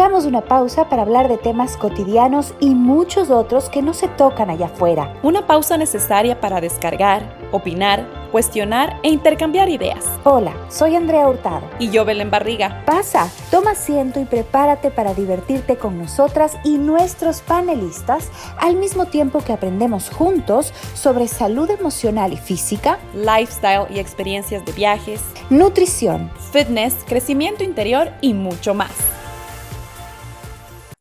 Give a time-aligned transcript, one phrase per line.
[0.00, 4.48] Hagamos una pausa para hablar de temas cotidianos y muchos otros que no se tocan
[4.48, 5.12] allá afuera.
[5.22, 10.06] Una pausa necesaria para descargar, opinar, cuestionar e intercambiar ideas.
[10.24, 11.68] Hola, soy Andrea Hurtado.
[11.78, 12.82] Y yo, Belén Barriga.
[12.86, 19.40] Pasa, toma asiento y prepárate para divertirte con nosotras y nuestros panelistas al mismo tiempo
[19.44, 25.20] que aprendemos juntos sobre salud emocional y física, lifestyle y experiencias de viajes,
[25.50, 29.09] nutrición, fitness, crecimiento interior y mucho más.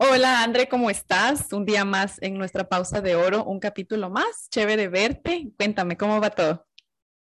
[0.01, 1.51] Hola, André, ¿cómo estás?
[1.51, 4.47] Un día más en nuestra pausa de oro, un capítulo más.
[4.49, 5.51] Chévere verte.
[5.57, 6.65] Cuéntame, ¿cómo va todo?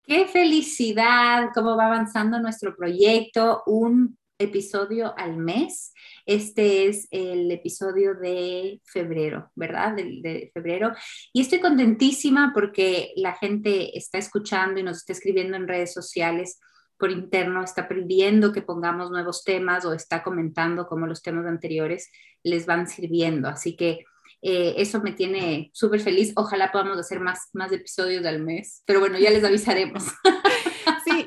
[0.04, 5.94] Qué felicidad, cómo va avanzando nuestro proyecto, un episodio al mes.
[6.26, 9.96] Este es el episodio de febrero, ¿verdad?
[9.96, 10.92] De, de, febrero.
[11.32, 16.60] Y estoy contentísima porque la gente está escuchando y nos está escribiendo en redes sociales
[16.98, 22.10] por interno, está pidiendo que pongamos nuevos temas o está comentando cómo los temas anteriores
[22.46, 23.50] les van sirviendo.
[23.50, 24.06] Así que
[24.42, 26.32] eh, eso me tiene súper feliz.
[26.36, 30.04] Ojalá podamos hacer más, más episodios al mes, pero bueno, ya les avisaremos.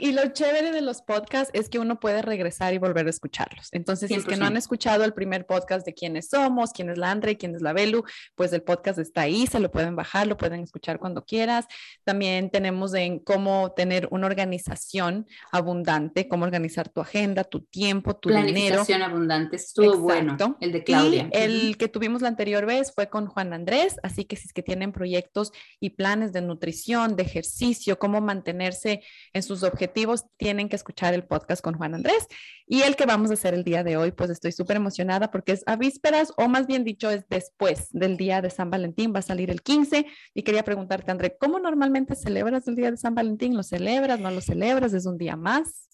[0.00, 3.68] y lo chévere de los podcasts es que uno puede regresar y volver a escucharlos.
[3.72, 6.98] Entonces, si es que no han escuchado el primer podcast de quiénes somos, quién es
[6.98, 8.04] la Andre, quién es la Belu,
[8.34, 11.66] pues el podcast está ahí, se lo pueden bajar, lo pueden escuchar cuando quieras.
[12.04, 18.28] También tenemos en cómo tener una organización abundante, cómo organizar tu agenda, tu tiempo, tu
[18.28, 18.52] dinero.
[18.52, 21.30] Planificación abundante, estuvo bueno, el de Claudia.
[21.32, 24.52] Y el que tuvimos la anterior vez fue con Juan Andrés, así que si es
[24.52, 29.87] que tienen proyectos y planes de nutrición, de ejercicio, cómo mantenerse en sus objetivos,
[30.36, 32.26] tienen que escuchar el podcast con Juan Andrés.
[32.66, 35.52] Y el que vamos a hacer el día de hoy, pues estoy súper emocionada porque
[35.52, 39.20] es a vísperas, o más bien dicho, es después del día de San Valentín, va
[39.20, 40.06] a salir el 15.
[40.34, 43.56] Y quería preguntarte, André, ¿cómo normalmente celebras el día de San Valentín?
[43.56, 44.20] ¿Lo celebras?
[44.20, 44.92] ¿No lo celebras?
[44.92, 45.88] ¿Es un día más?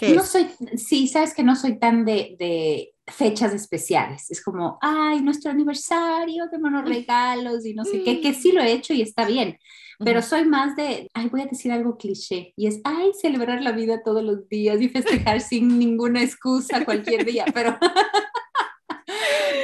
[0.00, 4.30] No soy, sí, sabes que no soy tan de, de fechas especiales.
[4.30, 8.72] Es como, ay, nuestro aniversario, démonos regalos y no sé qué, que sí lo he
[8.72, 9.58] hecho y está bien.
[9.98, 13.72] Pero soy más de, ay, voy a decir algo cliché, y es, ay, celebrar la
[13.72, 17.78] vida todos los días y festejar sin ninguna excusa cualquier día, pero,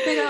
[0.04, 0.22] pero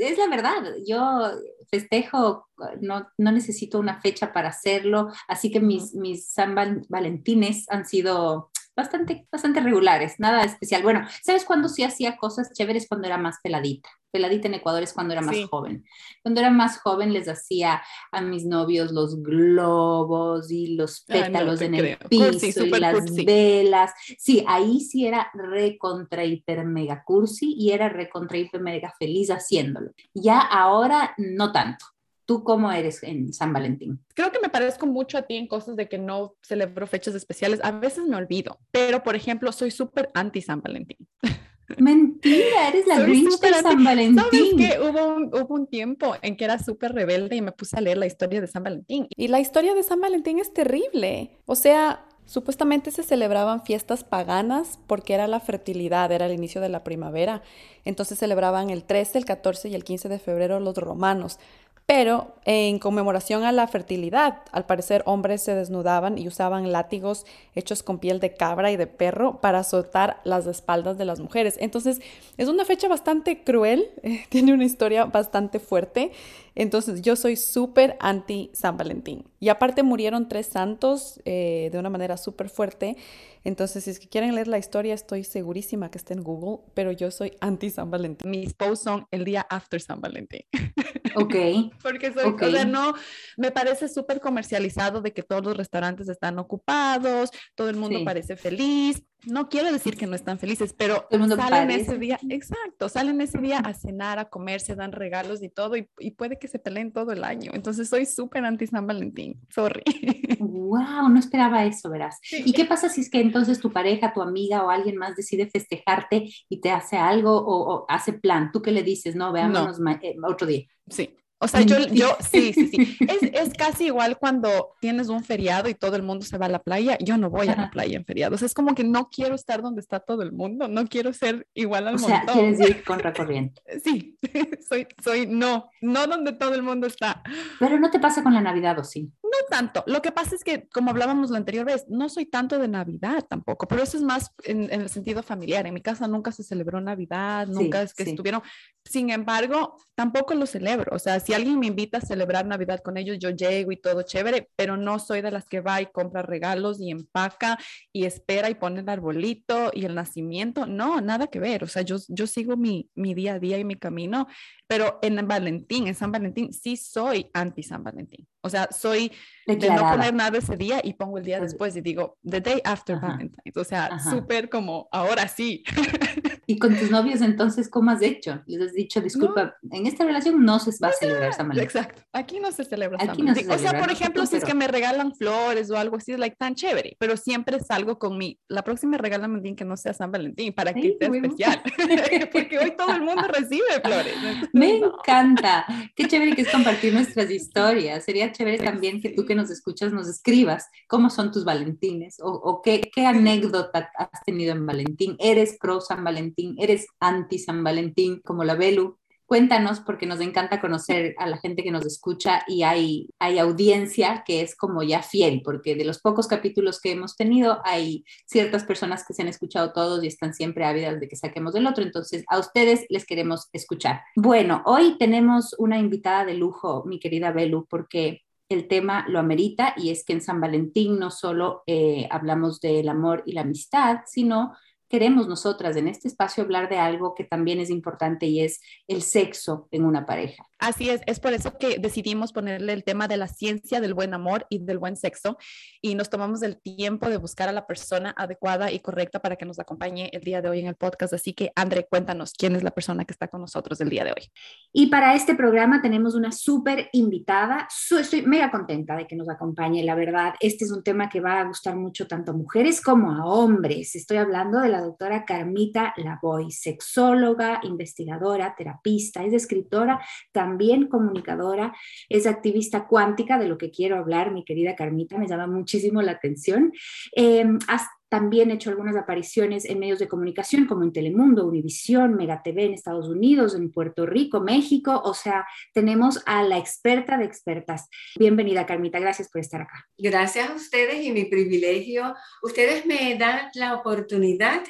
[0.00, 1.30] es la verdad, yo
[1.70, 2.48] festejo,
[2.80, 6.54] no, no necesito una fecha para hacerlo, así que mis, mis San
[6.88, 10.82] Valentines han sido bastante, bastante regulares, nada especial.
[10.82, 12.86] Bueno, ¿sabes cuándo sí hacía cosas chéveres?
[12.88, 13.88] Cuando era más peladita.
[14.10, 15.84] Peladita en Ecuador es cuando era más joven.
[16.22, 21.74] Cuando era más joven les hacía a mis novios los globos y los pétalos en
[21.74, 23.92] el piso y las velas.
[24.18, 29.90] Sí, ahí sí era recontra hiper mega cursi y era recontra hiper mega feliz haciéndolo.
[30.14, 31.86] Ya ahora no tanto.
[32.26, 34.00] ¿Tú cómo eres en San Valentín?
[34.14, 37.60] Creo que me parezco mucho a ti en cosas de que no celebro fechas especiales.
[37.62, 40.98] A veces me olvido, pero por ejemplo, soy súper anti San Valentín.
[41.78, 44.18] Mentira, eres la Grinch de San Valentín.
[44.18, 47.76] ¿Sabes que hubo un, hubo un tiempo en que era súper rebelde y me puse
[47.76, 49.06] a leer la historia de San Valentín.
[49.16, 51.38] Y la historia de San Valentín es terrible.
[51.46, 56.70] O sea, Supuestamente se celebraban fiestas paganas porque era la fertilidad, era el inicio de
[56.70, 57.42] la primavera.
[57.84, 61.38] Entonces celebraban el 13, el 14 y el 15 de febrero los romanos
[61.86, 67.82] pero en conmemoración a la fertilidad, al parecer hombres se desnudaban y usaban látigos hechos
[67.82, 71.56] con piel de cabra y de perro para azotar las espaldas de las mujeres.
[71.60, 72.00] Entonces
[72.38, 73.90] es una fecha bastante cruel,
[74.30, 76.12] tiene una historia bastante fuerte.
[76.54, 79.24] Entonces yo soy súper anti San Valentín.
[79.40, 82.96] Y aparte murieron tres santos eh, de una manera súper fuerte.
[83.42, 86.92] Entonces si es que quieren leer la historia, estoy segurísima que está en Google, pero
[86.92, 88.30] yo soy anti San Valentín.
[88.30, 90.42] Mis posts son el día after San Valentín.
[91.16, 91.34] Ok.
[91.80, 92.94] Porque soy, o sea, no,
[93.36, 98.36] me parece súper comercializado de que todos los restaurantes están ocupados, todo el mundo parece
[98.36, 103.38] feliz, no quiero decir que no están felices, pero salen ese día, exacto, salen ese
[103.38, 106.92] día a cenar, a comer, se dan regalos y todo, y, puede que se peleen
[106.92, 107.52] todo el año.
[107.54, 109.82] Entonces soy súper anti San Valentín, sorry.
[110.64, 112.18] Wow, no esperaba eso, verás.
[112.30, 115.48] ¿Y qué pasa si es que entonces tu pareja, tu amiga o alguien más decide
[115.48, 118.50] festejarte y te hace algo o, hace plan?
[118.52, 119.14] ¿Tú qué le dices?
[119.14, 120.64] No, veámonos eh, otro día.
[120.88, 122.96] Sí, o sea, yo, yo, sí, sí, sí.
[123.08, 126.48] Es, es, casi igual cuando tienes un feriado y todo el mundo se va a
[126.48, 126.96] la playa.
[127.00, 128.42] Yo no voy a la playa en feriados.
[128.42, 130.68] Es como que no quiero estar donde está todo el mundo.
[130.68, 132.20] No quiero ser igual al o montón.
[132.20, 133.62] O sea, quieres ir contracorriente.
[133.84, 134.16] Sí,
[134.68, 137.22] soy, soy, no, no donde todo el mundo está.
[137.58, 139.12] Pero no te pasa con la Navidad, ¿o sí?
[139.22, 139.84] No tanto.
[139.86, 143.24] Lo que pasa es que, como hablábamos la anterior vez, no soy tanto de Navidad
[143.28, 145.66] tampoco, pero eso es más en, el sentido familiar.
[145.66, 148.42] En mi casa nunca se celebró Navidad, nunca es que estuvieron
[148.84, 150.94] Sin embargo, tampoco lo celebro.
[150.94, 154.02] O sea, si alguien me invita a celebrar Navidad con ellos, yo llego y todo
[154.02, 157.58] chévere, pero no soy de las que va y compra regalos y empaca
[157.92, 160.66] y espera y pone el arbolito y el nacimiento.
[160.66, 161.64] No, nada que ver.
[161.64, 164.26] O sea, yo, yo sigo mi, mi día a día y mi camino,
[164.66, 168.26] pero en Valentín, en San Valentín, sí soy anti San Valentín.
[168.42, 169.10] O sea, soy
[169.46, 172.60] de no poner nada ese día y pongo el día después y digo, the day
[172.64, 173.56] after Valentine's.
[173.56, 175.64] O sea, súper como, ahora sí.
[176.46, 178.42] ¿Y con tus novios entonces cómo has hecho?
[178.46, 181.64] Les has dicho, disculpa, en esta relación no se va a celebrar San Valentín.
[181.64, 183.50] Exacto, aquí no se celebra San Valentín.
[183.50, 186.36] o sea, por ejemplo, si es que me regalan flores o algo así, es like
[186.36, 190.10] tan chévere, pero siempre salgo con mi, la próxima regálame un que no sea San
[190.10, 191.62] Valentín para que sea especial,
[192.32, 194.14] porque hoy todo el mundo recibe flores.
[194.52, 198.04] me encanta, qué chévere que es compartir nuestras historias.
[198.04, 202.60] Sería chévere también que tú que nos escuchas nos escribas cómo son tus Valentines o,
[202.62, 205.16] qué, qué, anécdota has tenido en Valentín.
[205.18, 206.33] ¿Eres pro San Valentín?
[206.58, 208.98] ¿Eres anti San Valentín como la Belu?
[209.26, 214.22] Cuéntanos porque nos encanta conocer a la gente que nos escucha y hay, hay audiencia
[214.26, 218.64] que es como ya fiel, porque de los pocos capítulos que hemos tenido hay ciertas
[218.64, 221.82] personas que se han escuchado todos y están siempre ávidas de que saquemos del otro,
[221.82, 224.02] entonces a ustedes les queremos escuchar.
[224.14, 228.20] Bueno, hoy tenemos una invitada de lujo, mi querida Belu, porque
[228.50, 232.88] el tema lo amerita y es que en San Valentín no solo eh, hablamos del
[232.90, 234.52] amor y la amistad, sino
[234.94, 239.02] queremos nosotras en este espacio hablar de algo que también es importante y es el
[239.02, 240.48] sexo en una pareja.
[240.64, 244.14] Así es, es por eso que decidimos ponerle el tema de la ciencia del buen
[244.14, 245.36] amor y del buen sexo
[245.82, 249.44] y nos tomamos el tiempo de buscar a la persona adecuada y correcta para que
[249.44, 251.12] nos acompañe el día de hoy en el podcast.
[251.12, 254.12] Así que, André, cuéntanos quién es la persona que está con nosotros el día de
[254.12, 254.30] hoy.
[254.72, 257.68] Y para este programa tenemos una súper invitada.
[258.00, 260.32] Estoy mega contenta de que nos acompañe, la verdad.
[260.40, 263.94] Este es un tema que va a gustar mucho tanto a mujeres como a hombres.
[263.96, 270.00] Estoy hablando de la doctora Carmita Lavoy, sexóloga, investigadora, terapista, es escritora,
[270.32, 271.74] también también comunicadora,
[272.08, 276.12] es activista cuántica, de lo que quiero hablar, mi querida Carmita, me llama muchísimo la
[276.12, 276.72] atención.
[277.12, 282.42] Em, has también hecho algunas apariciones en medios de comunicación como en Telemundo, Univisión, Mega
[282.44, 285.02] TV en Estados Unidos, en Puerto Rico, México.
[285.04, 287.88] O sea, tenemos a la experta de expertas.
[288.16, 289.00] Bienvenida, Carmita.
[289.00, 289.88] Gracias por estar acá.
[289.98, 292.14] Gracias a ustedes y mi privilegio.
[292.44, 294.62] Ustedes me dan la oportunidad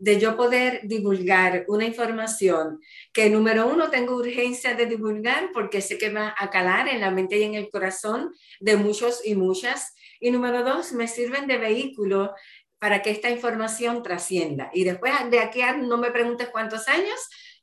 [0.00, 2.80] de yo poder divulgar una información
[3.12, 7.10] que número uno tengo urgencia de divulgar porque sé que va a calar en la
[7.10, 9.94] mente y en el corazón de muchos y muchas.
[10.18, 12.34] Y número dos, me sirven de vehículo
[12.78, 14.70] para que esta información trascienda.
[14.72, 17.20] Y después de aquí no me preguntes cuántos años,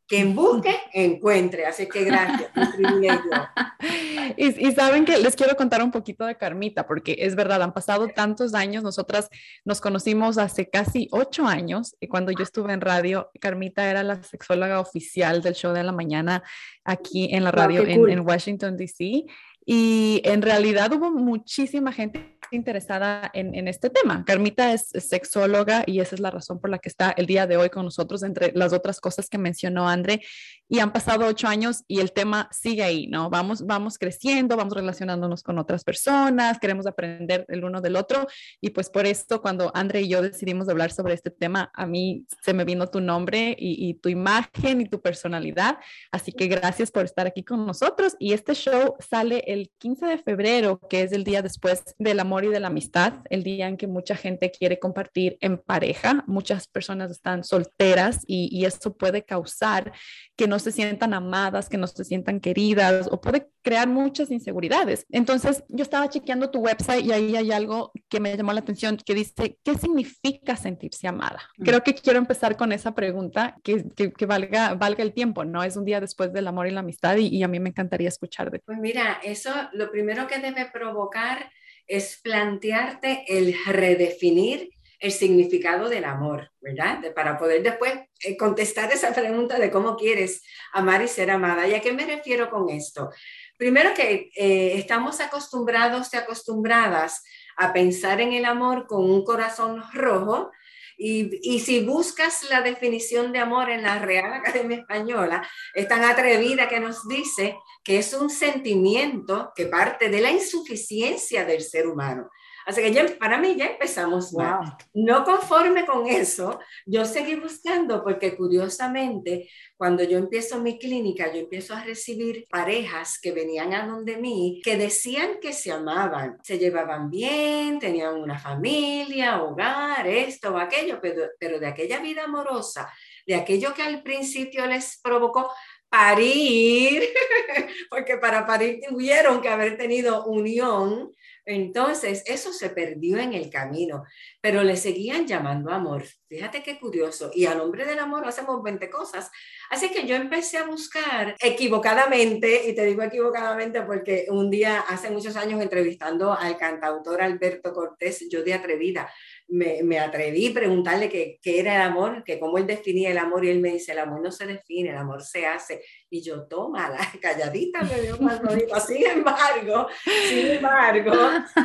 [0.08, 1.66] quien busque, encuentre.
[1.66, 2.50] Así que gracias,
[4.38, 7.74] y, y, saben que les quiero contar un poquito de Carmita, porque es verdad, han
[7.74, 8.84] pasado tantos años.
[8.84, 9.30] Nosotras
[9.66, 11.96] nos conocimos hace casi ocho años.
[12.00, 15.92] Y cuando yo estuve en radio, Carmita era la sexóloga oficial del show de la
[15.92, 16.44] mañana
[16.86, 19.26] aquí en la radio en, en Washington, D.C.
[19.70, 24.24] Y en realidad hubo muchísima gente interesada en, este tema.
[24.26, 27.58] Carmita es, sexóloga y esa es la razón por la que está el día de
[27.58, 30.22] hoy con nosotros, entre las otras cosas que mencionó André.
[30.70, 33.30] Y han pasado ocho años y el tema sigue ahí, ¿no?
[33.30, 38.26] Vamos, vamos creciendo, vamos relacionándonos con otras personas, queremos aprender el uno del otro.
[38.62, 42.26] Y pues por esto, cuando André y yo decidimos hablar sobre este tema, a mí
[42.42, 45.78] se me vino tu nombre y, y tu imagen y tu personalidad.
[46.10, 48.16] Así que gracias por estar aquí con nosotros.
[48.18, 52.46] Y este show sale el 15 de febrero, que es el día después del amor
[52.46, 56.68] y de la amistad, el día en que mucha gente quiere compartir en pareja, muchas
[56.68, 59.92] personas están solteras y, y eso puede causar
[60.36, 65.06] que no se sientan amadas, que no se sientan queridas o puede crear muchas inseguridades.
[65.10, 68.96] Entonces, yo estaba chequeando tu website y ahí hay algo que me llamó la atención
[68.96, 71.42] que dice, ¿qué significa sentirse amada?
[71.58, 71.64] Mm.
[71.66, 75.64] Creo que quiero empezar con esa pregunta que, que, valga, valga el tiempo, ¿no?
[75.64, 78.08] Es un día después del amor y la amistad y, y a mí me encantaría
[78.08, 81.52] escuchar de Pues mira, eso lo primero que debe provocar
[81.88, 87.14] es plantearte el redefinir el significado del amor, ¿verdad?
[87.14, 91.68] para poder después eh, contestar esa pregunta de cómo quieres amar y ser amada.
[91.68, 93.12] ¿Y a qué me refiero con esto?
[93.58, 97.24] Primero que eh, estamos acostumbrados y acostumbradas
[97.58, 100.52] a pensar en el amor con un corazón rojo,
[100.98, 106.68] y, si buscas la definición de amor en la Real Academia Española, es tan atrevida
[106.68, 112.30] que nos dice que es un sentimiento que parte de la insuficiencia del ser humano.
[112.68, 114.76] Así que ya, para mí ya empezamos mal.
[114.94, 121.40] No conforme con eso, yo seguí buscando porque curiosamente, cuando yo empiezo mi clínica, yo
[121.40, 126.60] empiezo a recibir parejas que venían a donde mí, que decían que se amaban, se
[126.60, 132.92] llevaban bien, tenían una familia, hogar, esto o aquello, pero, pero de aquella vida amorosa,
[133.26, 135.50] de aquello que al principio les provocó
[135.88, 137.02] parir,
[137.90, 141.14] porque para parir tuvieron que haber tenido unión
[141.48, 144.04] entonces, eso se perdió en el camino,
[144.42, 146.04] pero le seguían llamando amor.
[146.28, 147.32] Fíjate qué curioso.
[147.34, 149.32] Y a nombre del amor hacemos 20 cosas.
[149.70, 155.10] Así que yo empecé a buscar equivocadamente, y te digo equivocadamente porque un día, hace
[155.10, 159.10] muchos años, entrevistando al cantautor Alberto Cortés, yo de atrevida,
[159.48, 163.18] me, me atreví a preguntarle qué, qué era el amor, que cómo él definía el
[163.18, 165.82] amor, y él me dice, el amor no se define, el amor se hace.
[166.10, 168.40] Y yo, toma, la calladita me dio más.
[168.88, 169.88] Sin embargo,
[170.30, 171.12] sin embargo,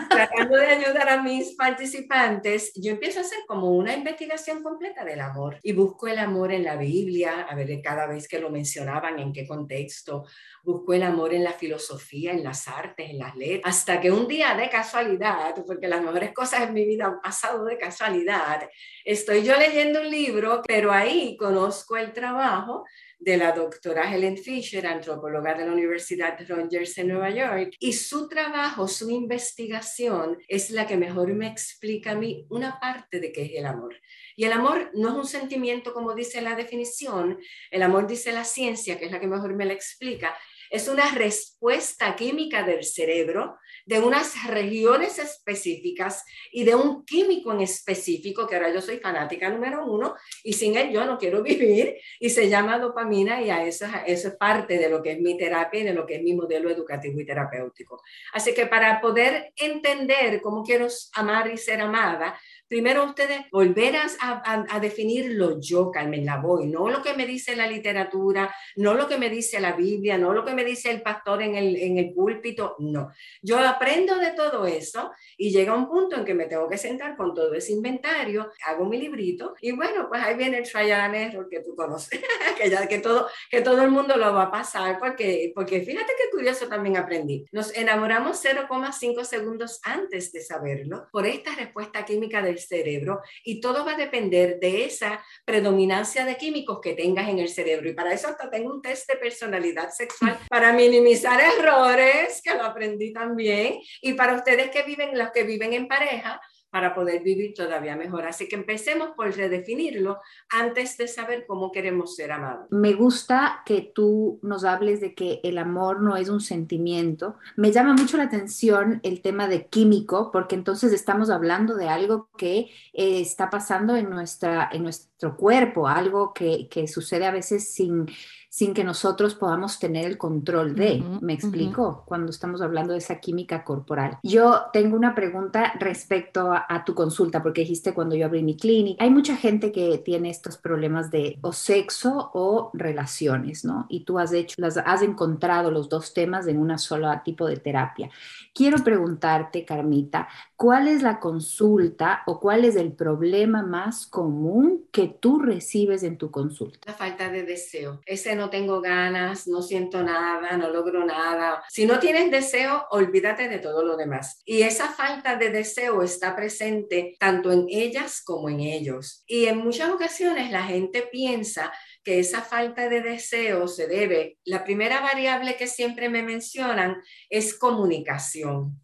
[0.08, 5.20] tratando de ayudar a mis participantes, yo empiezo a hacer como una investigación completa del
[5.20, 9.18] amor y busco el amor en la Biblia, a ver cada vez que lo mencionaban,
[9.20, 10.24] en qué contexto,
[10.64, 14.26] busco el amor en la filosofía, en las artes, en las letras, hasta que un
[14.26, 18.68] día de casualidad, porque las mejores cosas en mi vida han pasado de casualidad,
[19.04, 22.84] estoy yo leyendo un libro, pero ahí conozco el trabajo
[23.24, 28.28] de la doctora Helen Fisher, antropóloga de la Universidad Rogers en Nueva York, y su
[28.28, 33.42] trabajo, su investigación es la que mejor me explica a mí una parte de qué
[33.42, 33.94] es el amor.
[34.34, 37.38] Y el amor no es un sentimiento como dice la definición,
[37.70, 40.36] el amor dice la ciencia, que es la que mejor me la explica,
[40.72, 47.60] es una respuesta química del cerebro de unas regiones específicas y de un químico en
[47.60, 51.98] específico, que ahora yo soy fanática número uno, y sin él yo no quiero vivir,
[52.18, 55.36] y se llama dopamina, y a eso, eso es parte de lo que es mi
[55.36, 58.02] terapia y de lo que es mi modelo educativo y terapéutico.
[58.32, 62.40] Así que para poder entender cómo quiero amar y ser amada,
[62.72, 67.66] primero ustedes volver a, a, definirlo yo, Carmen Lavoy, no lo que me dice la
[67.66, 71.42] literatura, no lo que me dice la Biblia, no lo que me dice el pastor
[71.42, 73.12] en el, en el púlpito, no.
[73.42, 77.14] Yo aprendo de todo eso y llega un punto en que me tengo que sentar
[77.14, 81.50] con todo ese inventario, hago mi librito y bueno, pues ahí viene el trial error
[81.50, 82.22] que tú conoces,
[82.56, 86.14] que, ya, que, todo, que todo el mundo lo va a pasar, porque, porque fíjate
[86.16, 87.44] qué curioso también aprendí.
[87.52, 93.84] Nos enamoramos 0,5 segundos antes de saberlo por esta respuesta química del cerebro y todo
[93.84, 97.88] va a depender de esa predominancia de químicos que tengas en el cerebro.
[97.88, 102.64] Y para eso hasta tengo un test de personalidad sexual para minimizar errores, que lo
[102.64, 106.40] aprendí también, y para ustedes que viven, los que viven en pareja,
[106.72, 108.24] para poder vivir todavía mejor.
[108.24, 112.66] Así que empecemos por redefinirlo antes de saber cómo queremos ser amados.
[112.70, 117.36] Me gusta que tú nos hables de que el amor no es un sentimiento.
[117.56, 122.30] Me llama mucho la atención el tema de químico, porque entonces estamos hablando de algo
[122.38, 127.74] que eh, está pasando en, nuestra, en nuestro cuerpo, algo que, que sucede a veces
[127.74, 128.06] sin
[128.52, 132.02] sin que nosotros podamos tener el control de, ¿me explico?
[132.04, 134.18] Cuando estamos hablando de esa química corporal.
[134.22, 139.02] Yo tengo una pregunta respecto a, tu consulta, porque dijiste cuando yo abrí mi clínica,
[139.02, 143.86] hay mucha gente que tiene estos problemas de o sexo o relaciones, ¿no?
[143.88, 147.56] Y tú has hecho, las, has encontrado los dos temas en una sola tipo de
[147.56, 148.10] terapia.
[148.52, 155.08] Quiero preguntarte, Carmita, ¿cuál es la consulta o cuál es el problema más común que
[155.08, 156.80] tú recibes en tu consulta?
[156.86, 158.02] La falta de deseo.
[158.04, 161.62] Ese no tengo ganas, no siento nada, no logro nada.
[161.68, 164.40] Si no tienes deseo, olvídate de todo lo demás.
[164.44, 169.24] Y esa falta de deseo está presente tanto en ellas como en ellos.
[169.26, 171.72] Y en muchas ocasiones la gente piensa
[172.04, 176.96] que esa falta de deseo se debe, la primera variable que siempre me mencionan
[177.30, 178.81] es comunicación.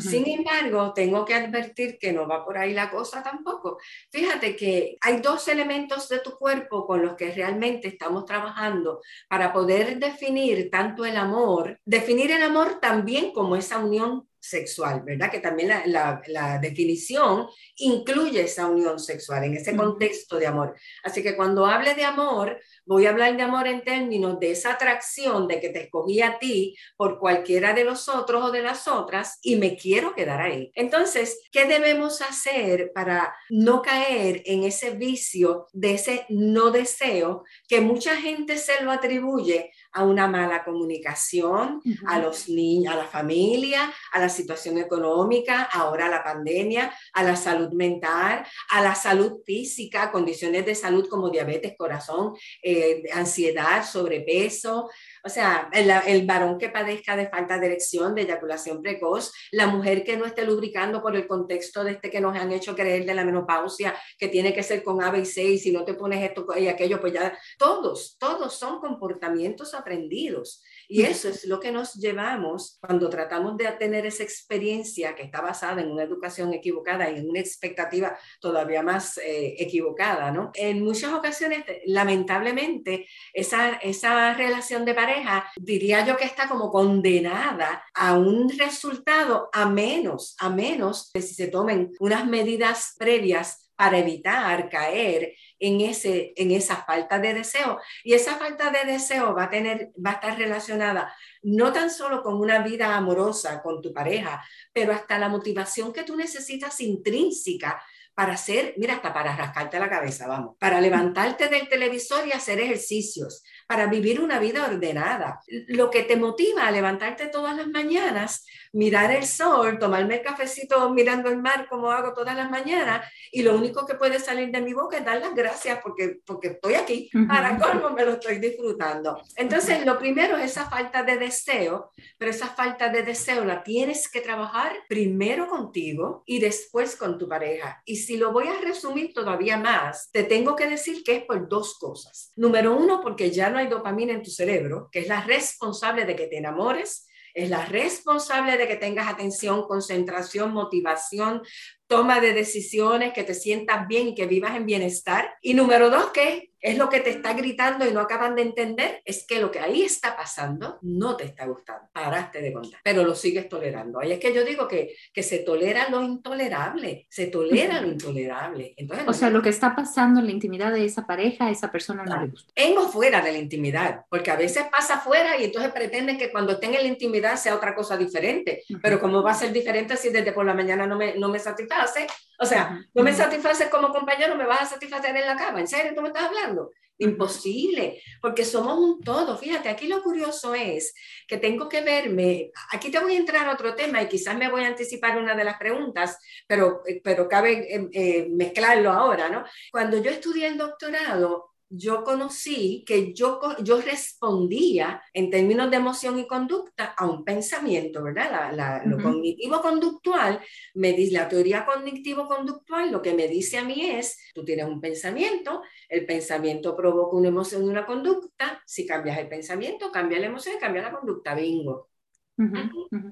[0.00, 3.78] Sin embargo, tengo que advertir que no va por ahí la cosa tampoco.
[4.10, 9.52] Fíjate que hay dos elementos de tu cuerpo con los que realmente estamos trabajando para
[9.52, 15.30] poder definir tanto el amor, definir el amor también como esa unión sexual, ¿verdad?
[15.30, 20.74] Que también la, la, definición incluye esa unión sexual en ese contexto de amor.
[21.02, 24.72] Así que cuando hable de amor, voy a hablar de amor en términos de esa
[24.72, 28.88] atracción de que te escogí a ti por cualquiera de los otros o de las
[28.88, 30.70] otras y me quiero quedar ahí.
[30.74, 37.80] Entonces, ¿qué debemos hacer para no caer en ese vicio de ese no deseo que
[37.80, 43.92] mucha gente se lo atribuye a una mala comunicación, a los niños, a la familia,
[44.12, 49.40] a la situación económica, ahora a la pandemia, a la salud mental, a la salud
[49.44, 52.75] física, condiciones de salud como diabetes, corazón, eh,
[53.12, 54.90] ansiedad, sobrepeso,
[55.24, 60.04] o sea, el, varón que padezca de falta de erección, de eyaculación precoz, la mujer
[60.04, 63.14] que no esté lubricando por el contexto de este que nos han hecho creer de
[63.14, 65.94] la menopausia, que tiene que ser con A, B y C, y si no te
[65.94, 70.62] pones esto y aquello, pues ya, todos, todos son comportamientos aprendidos.
[70.88, 75.40] Y eso es lo que nos llevamos cuando tratamos de tener esa experiencia que está
[75.40, 80.50] basada en una educación equivocada y en una expectativa todavía más eh, equivocada, ¿no?
[80.54, 86.70] En muchas ocasiones, lamentablemente, lamentablemente esa, esa relación de pareja, diría yo que está como
[86.70, 93.70] condenada a un resultado a menos, a menos de si se tomen unas medidas previas
[93.76, 97.80] para evitar caer en, ese, en esa falta de deseo.
[98.04, 102.22] Y esa falta de deseo va a, tener, va a estar relacionada no tan solo
[102.22, 107.82] con una vida amorosa con tu pareja, pero hasta la motivación que tú necesitas intrínseca
[108.16, 112.58] para hacer, mira, hasta para rascarte la cabeza, vamos, para levantarte del televisor y hacer
[112.58, 115.40] ejercicios, para vivir una vida ordenada.
[115.68, 120.90] Lo que te motiva a levantarte todas las mañanas, mirar el sol, tomarme el cafecito
[120.90, 124.60] mirando el mar como hago todas las mañanas y lo único que puede salir de
[124.60, 128.38] mi boca es dar las gracias porque, porque estoy aquí, para cómo me lo estoy
[128.38, 129.20] disfrutando.
[129.36, 134.08] Entonces, lo primero es esa falta de deseo, pero esa falta de deseo la tienes
[134.08, 137.82] que trabajar primero contigo y después con tu pareja.
[137.84, 141.48] Y si lo voy a resumir todavía más, te tengo que decir que es por
[141.48, 142.32] dos cosas.
[142.36, 146.16] Número uno, porque ya no hay dopamina en tu cerebro, que es la responsable de
[146.16, 151.42] que te enamores, es la responsable de que tengas atención, concentración, motivación,
[151.86, 155.36] toma de decisiones, que te sientas bien y que vivas en bienestar.
[155.42, 159.00] Y número dos, que es lo que te está gritando y no acaban de entender,
[159.04, 161.88] es que lo que ahí está pasando no te está gustando.
[161.92, 164.00] Paraste de contar, pero lo sigues tolerando.
[164.00, 168.74] Ahí es que yo digo que, que se tolera lo intolerable, se tolera lo intolerable.
[168.76, 172.02] Entonces, o sea, lo que está pasando en la intimidad de esa pareja, esa persona
[172.02, 172.52] no, le gusta.
[172.56, 176.32] En o fuera de la intimidad, porque a veces pasa fuera y entonces pretenden que
[176.32, 178.64] cuando estén en la intimidad sea otra cosa diferente.
[178.82, 181.38] Pero ¿cómo va a ser diferente si desde por la mañana no me, no me
[181.38, 182.08] satisface?
[182.38, 185.60] O sea, no me satisfaces como compañero, me vas a satisfacer en la cama.
[185.60, 186.70] ¿En serio tú me estás hablando?
[186.98, 189.36] Imposible, porque somos un todo.
[189.36, 190.94] Fíjate, aquí lo curioso es
[191.28, 194.50] que tengo que verme, aquí te voy a entrar a otro tema y quizás me
[194.50, 199.44] voy a anticipar una de las preguntas, pero, pero cabe eh, eh, mezclarlo ahora, ¿no?
[199.70, 206.18] Cuando yo estudié el doctorado, yo conocí que yo, yo respondía en términos de emoción
[206.18, 208.52] y conducta a un pensamiento, ¿verdad?
[208.52, 210.40] La, Lo cognitivo-conductual,
[210.74, 214.80] me dice, la teoría cognitivo-conductual lo que me dice a mí es, tú tienes un
[214.80, 220.26] pensamiento, el pensamiento provoca una emoción y una conducta, si cambias el pensamiento, cambia la
[220.26, 221.88] emoción y cambia la conducta, bingo.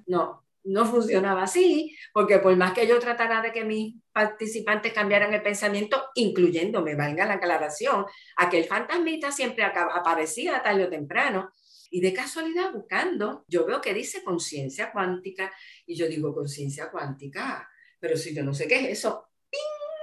[0.07, 5.33] No, no funcionaba así, porque por más que yo tratara de que mis participantes cambiaran
[5.33, 11.51] el pensamiento, incluyéndome, valga la aclaración, aquel fantasmita siempre aparecía tarde o temprano.
[11.91, 15.53] Y de casualidad, buscando, yo veo que dice conciencia cuántica,
[15.87, 17.69] y yo digo conciencia cuántica,
[18.01, 19.29] pero si yo no sé qué es eso,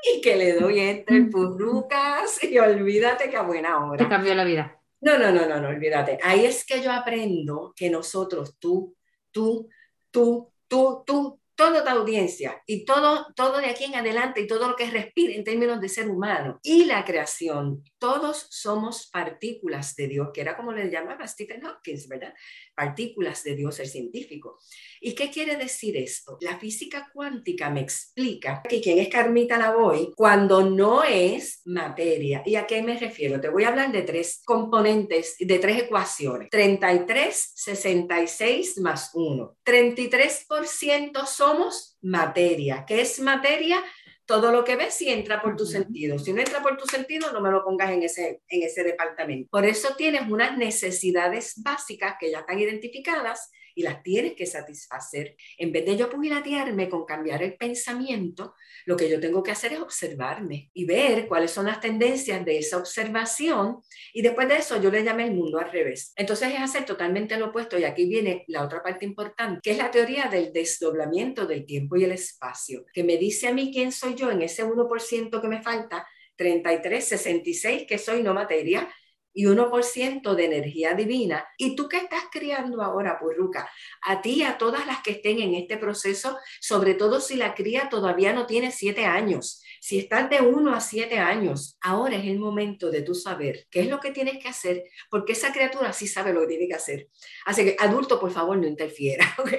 [0.03, 4.03] y que le doy entre purrucas, y olvídate que a buena hora.
[4.03, 4.79] Te cambió la vida.
[5.01, 6.19] No, no, no, no, no, olvídate.
[6.23, 8.95] Ahí es que yo aprendo que nosotros, tú,
[9.31, 9.67] tú,
[10.11, 14.67] tú, tú, tú, toda tu audiencia y todo, todo de aquí en adelante y todo
[14.67, 20.07] lo que respire en términos de ser humano y la creación, todos somos partículas de
[20.07, 22.33] Dios, que era como le llamaba Stephen Hawking, ¿verdad?
[22.73, 24.57] Partículas de Dios, el científico.
[24.99, 26.39] ¿Y qué quiere decir esto?
[26.41, 32.41] La física cuántica me explica que quién es Carmita Lavoy cuando no es materia.
[32.43, 33.39] ¿Y a qué me refiero?
[33.39, 36.49] Te voy a hablar de tres componentes, de tres ecuaciones.
[36.49, 39.57] 33, 66 más 1.
[39.63, 42.85] 33% somos materia.
[42.87, 43.83] ¿Qué es materia?
[44.23, 46.17] todo lo que ves si entra por tu sentido.
[46.17, 49.49] Si no entra por tu sentido, no me lo pongas en ese, en ese departamento.
[49.51, 55.35] Por eso tienes unas necesidades básicas que ya están identificadas y las tienes que satisfacer.
[55.57, 58.55] En vez de yo pugilatearme con cambiar el pensamiento,
[58.85, 62.57] lo que yo tengo que hacer es observarme y ver cuáles son las tendencias de
[62.57, 63.81] esa observación
[64.13, 66.13] y después de eso yo le llamé el mundo al revés.
[66.15, 69.77] Entonces es hacer totalmente lo opuesto y aquí viene la otra parte importante, que es
[69.77, 73.91] la teoría del desdoblamiento del tiempo y el espacio, que me dice a mí quién
[73.91, 78.89] soy yo en ese 1% que me falta 33, 66 que soy no materia
[79.33, 81.45] y 1% de energía divina.
[81.57, 83.69] ¿Y tú qué estás criando ahora, Purruca?
[84.01, 87.55] A ti y a todas las que estén en este proceso, sobre todo si la
[87.55, 89.63] cría todavía no tiene 7 años.
[89.79, 93.81] Si estás de 1 a 7 años, ahora es el momento de tú saber qué
[93.81, 96.75] es lo que tienes que hacer, porque esa criatura sí sabe lo que tiene que
[96.75, 97.07] hacer.
[97.45, 99.53] Así que, adulto, por favor, no interfiera, ¿ok?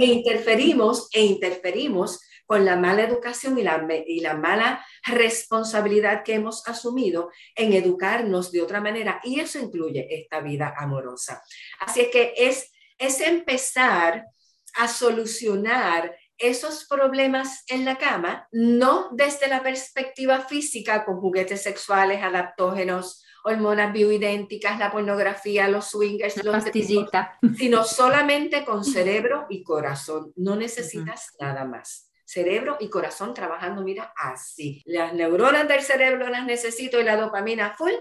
[0.00, 6.34] E interferimos, e interferimos con la mala educación y la, y la mala responsabilidad que
[6.34, 11.42] hemos asumido en educarnos de otra manera y eso incluye esta vida amorosa.
[11.80, 14.26] Así es que es, es empezar
[14.76, 22.22] a solucionar esos problemas en la cama, no desde la perspectiva física con juguetes sexuales
[22.22, 27.38] adaptógenos, hormonas bioidénticas, la pornografía, los swingers, la los pastillita.
[27.56, 30.32] sino solamente con cerebro y corazón.
[30.34, 34.82] No necesitas nada más cerebro y corazón trabajando, mira, así.
[34.86, 37.92] Las neuronas del cerebro las necesito y la dopamina full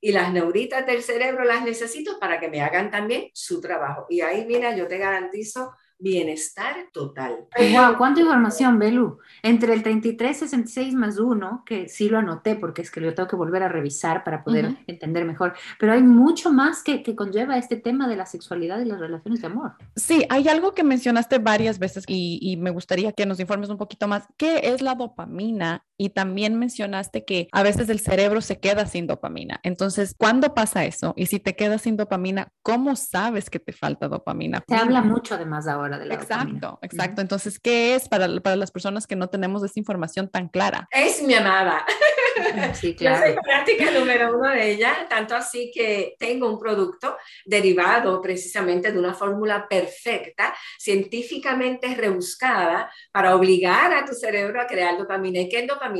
[0.00, 4.06] y las neuritas del cerebro las necesito para que me hagan también su trabajo.
[4.10, 7.46] Y ahí, mira, yo te garantizo bienestar total.
[7.56, 9.18] Wow, cuánta información, Belu.
[9.42, 13.28] Entre el 33, 66 más 1, que sí lo anoté porque es que lo tengo
[13.28, 17.56] que volver a revisar para poder entender mejor, pero hay mucho más que, que, conlleva
[17.56, 19.72] este tema de la sexualidad y las relaciones de amor.
[19.96, 23.78] Sí, hay algo que mencionaste varias veces y, y me gustaría que nos informes un
[23.78, 24.24] poquito más.
[24.36, 25.84] ¿Qué es la dopamina?
[26.02, 29.60] Y también mencionaste que a veces el cerebro se queda sin dopamina.
[29.62, 31.14] Entonces, ¿cuándo pasa eso?
[31.16, 34.64] Y si te quedas sin dopamina, ¿cómo sabes que te falta dopamina?
[34.66, 37.20] Se habla mucho además ahora Exacto, exacto.
[37.20, 40.88] Entonces, ¿qué es para, para las personas que no tenemos esa información tan clara?
[40.90, 41.86] Es mi amada.
[42.74, 43.26] Sí, claro.
[43.26, 48.90] Yo soy práctica número uno de ella, tanto así que tengo un producto derivado precisamente
[48.90, 55.40] de una fórmula perfecta, científicamente rebuscada, para obligar a tu cerebro a crear dopamina.
[55.40, 55.91] ¿Y qué es dopamina?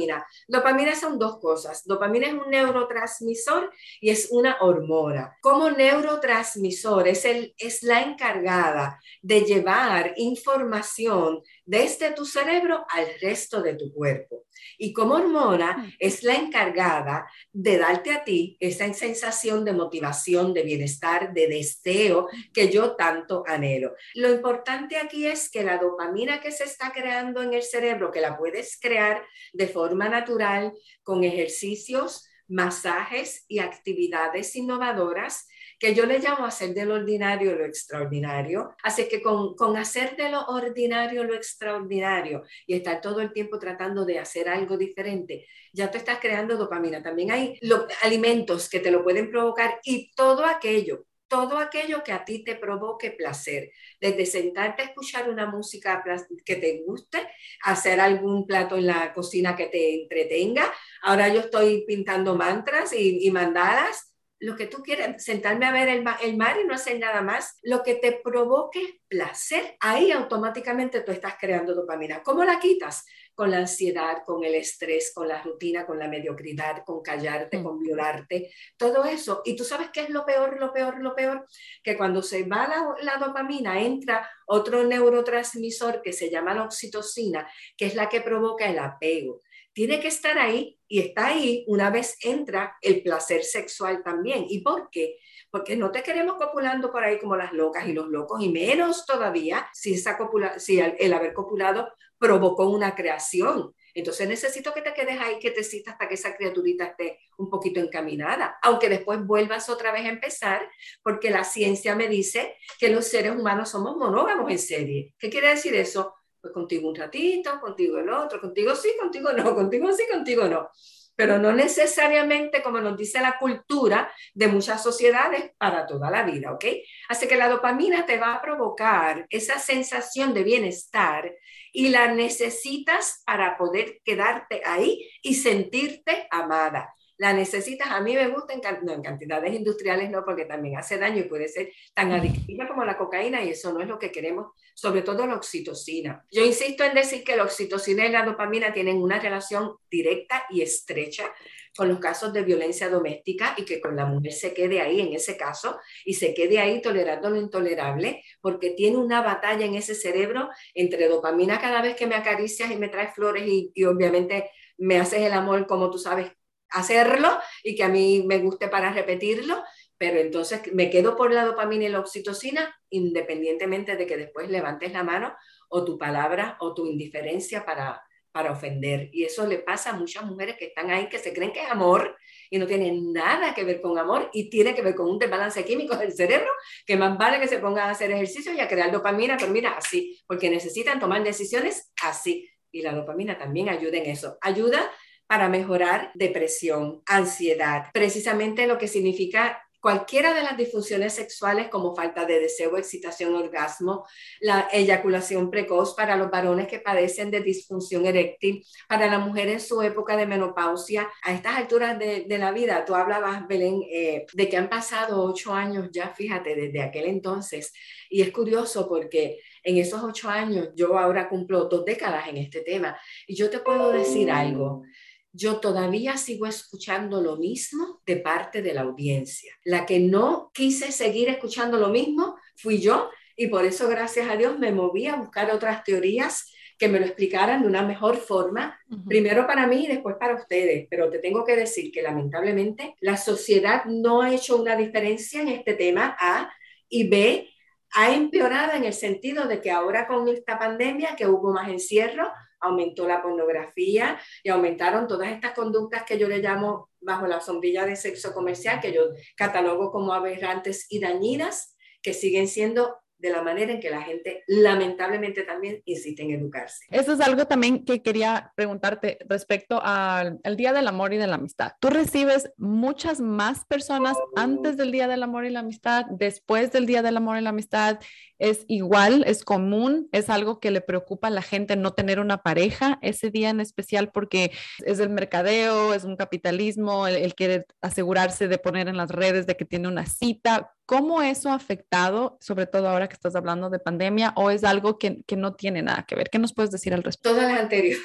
[0.48, 1.85] Dopamina son dos cosas.
[1.87, 5.37] Dopamina es un neurotransmisor y es una hormona.
[5.40, 13.92] Como neurotransmisor es la encargada de llevar información desde tu cerebro al resto de tu
[13.92, 14.46] cuerpo.
[14.79, 20.62] Y como hormona es la encargada de darte a ti esa sensación de motivación, de
[20.62, 23.94] bienestar, de deseo que yo tanto anhelo.
[24.14, 28.20] Lo importante aquí es que la dopamina que se está creando en el cerebro, que
[28.20, 30.72] la puedes crear de forma natural
[31.03, 35.48] con ejercicios, masajes y actividades innovadoras,
[35.82, 38.76] que yo le llamo hacer de lo ordinario lo extraordinario.
[38.84, 43.58] Así que con, con hacer de lo ordinario lo extraordinario y estar todo el tiempo
[43.58, 47.02] tratando de hacer algo diferente, ya te estás creando dopamina.
[47.02, 47.58] También hay
[48.04, 52.56] alimentos que te lo pueden provocar y todo aquello todo aquello que a ti te
[52.56, 56.04] provoque placer, desde sentarte a escuchar una música
[56.44, 57.26] que te guste,
[57.64, 60.70] hacer algún plato en la cocina que te entretenga.
[61.00, 64.12] Ahora yo estoy pintando mantras y, y mandalas
[64.42, 67.59] lo que tú quieras, sentarme a ver el, el, mar y no hacer nada más,
[67.62, 72.24] lo que te provoque placer, ahí automáticamente tú estás creando dopamina.
[72.24, 73.07] ¿Cómo la quitas?
[73.37, 77.62] Con la ansiedad, con el estrés, con la rutina, con la mediocridad, con callarte, mm.
[77.62, 79.42] con violarte, todo eso.
[79.44, 81.46] Y tú sabes qué es lo peor, lo peor, lo peor,
[81.85, 87.48] que cuando se va la, la dopamina entra otro neurotransmisor que se llama la oxitocina,
[87.76, 89.40] que es la que provoca el apego
[89.72, 94.44] tiene que estar ahí y está ahí una vez entra el placer sexual también.
[94.48, 95.16] ¿Y por qué?
[95.50, 99.06] Porque no te queremos copulando por ahí como las locas y los locos, y menos
[99.06, 103.74] todavía si, esa copula, si el, haber copulado provocó una creación.
[103.94, 107.50] Entonces necesito que te quedes ahí, que te citas hasta que esa criaturita esté un
[107.50, 110.66] poquito encaminada, aunque después vuelvas otra vez a empezar,
[111.02, 115.14] porque la ciencia me dice que los seres humanos somos monógamos en serie.
[115.18, 116.14] ¿Qué quiere decir eso?
[116.42, 120.68] Pues contigo un ratito, contigo el otro, contigo sí, contigo no, contigo sí, contigo no.
[121.14, 126.52] Pero no necesariamente, como nos dice la cultura de muchas sociedades, para toda la vida,
[126.52, 126.64] ¿ok?
[127.09, 131.33] Así que la dopamina te va a provocar esa sensación de bienestar
[131.70, 138.26] y la necesitas para poder quedarte ahí y sentirte amada la necesitas, a mí me
[138.26, 142.11] gusta, en, no, en cantidades industriales no, porque también hace daño y puede ser tan
[142.11, 146.26] adictiva como la cocaína y eso no es lo que queremos, sobre todo la oxitocina.
[146.32, 150.62] Yo insisto en decir que la oxitocina y la dopamina tienen una relación directa y
[150.62, 151.32] estrecha
[151.76, 155.12] con los casos de violencia doméstica y que con la mujer se quede ahí en
[155.12, 159.94] ese caso y se quede ahí tolerando lo intolerable porque tiene una batalla en ese
[159.94, 164.50] cerebro entre dopamina cada vez que me acaricias y me traes flores y, y obviamente
[164.76, 166.32] me haces el amor como tú sabes
[166.72, 169.62] hacerlo y que a mí me guste para repetirlo,
[169.98, 174.92] pero entonces me quedo por la dopamina y la oxitocina independientemente de que después levantes
[174.92, 175.35] la mano
[175.68, 179.11] o tu palabra o tu indiferencia para, para ofender.
[179.12, 181.70] Y eso le pasa a muchas mujeres que están ahí, que se creen que es
[181.70, 182.16] amor
[182.50, 185.64] y no tiene nada que ver con amor y tiene que ver con un desbalance
[185.64, 186.50] químico del cerebro,
[186.87, 189.76] que más vale que se pongan a hacer ejercicio y a crear dopamina, pero mira,
[189.76, 192.48] así, porque necesitan tomar decisiones así.
[192.70, 194.38] Y la dopamina también ayuda en eso.
[194.40, 194.90] Ayuda
[195.26, 202.24] para mejorar depresión, ansiedad, precisamente lo que significa cualquiera de las disfunciones sexuales como falta
[202.24, 204.06] de deseo, excitación, orgasmo,
[204.40, 209.58] la eyaculación precoz para los varones que padecen de disfunción eréctil, para la mujer en
[209.58, 211.11] su época de menopausia.
[211.24, 215.52] A estas alturas de, la vida, tú hablabas, Belén, eh, de que han pasado ocho
[215.52, 217.72] años ya, fíjate, desde aquel entonces.
[218.08, 222.61] Y es curioso porque en esos ocho años, yo ahora cumplo dos décadas en este
[222.61, 224.85] tema, y yo te puedo decir algo
[225.32, 229.52] yo todavía sigo escuchando lo mismo de parte de la audiencia.
[229.64, 234.36] La que no quise seguir escuchando lo mismo fui yo y por eso, gracias a
[234.36, 238.78] Dios, me moví a buscar otras teorías que me lo explicaran de una mejor forma,
[239.06, 240.86] primero para mí y después para ustedes.
[240.90, 245.48] Pero te tengo que decir que lamentablemente la sociedad no ha hecho una diferencia en
[245.48, 246.52] este tema A
[246.88, 247.48] y B
[247.94, 252.30] ha empeorado en el sentido de que ahora con esta pandemia, que hubo más encierro,
[252.62, 257.85] aumentó la pornografía y aumentaron todas estas conductas que yo le llamo bajo la sombrilla
[257.85, 259.03] de sexo comercial, que yo
[259.37, 264.42] catalogo como aberrantes y dañinas, que siguen siendo de la manera en que la gente
[264.48, 266.85] lamentablemente también insiste en educarse.
[266.90, 271.37] Eso es algo también que quería preguntarte respecto al, Día del Amor y de la
[271.37, 271.72] Amistad.
[271.80, 276.85] ¿Tú recibes muchas más personas antes del Día del Amor y la Amistad, después del
[276.85, 278.00] Día del Amor y la Amistad?
[278.40, 279.22] ¿Es igual?
[279.24, 280.08] ¿Es común?
[280.11, 283.61] ¿Es algo que le preocupa a la gente no tener una pareja ese día en
[283.61, 284.50] especial porque
[284.85, 289.46] es el mercadeo, es un capitalismo, el, el quiere asegurarse de poner en las redes
[289.46, 290.72] de que tiene una cita?
[290.87, 294.98] ¿Cómo eso ha afectado, sobre todo ahora que estás hablando de pandemia, o es algo
[294.98, 296.31] que, que no tiene nada que ver?
[296.31, 297.31] ¿Qué nos puedes decir al respecto?
[297.31, 298.01] Todas las anteriores.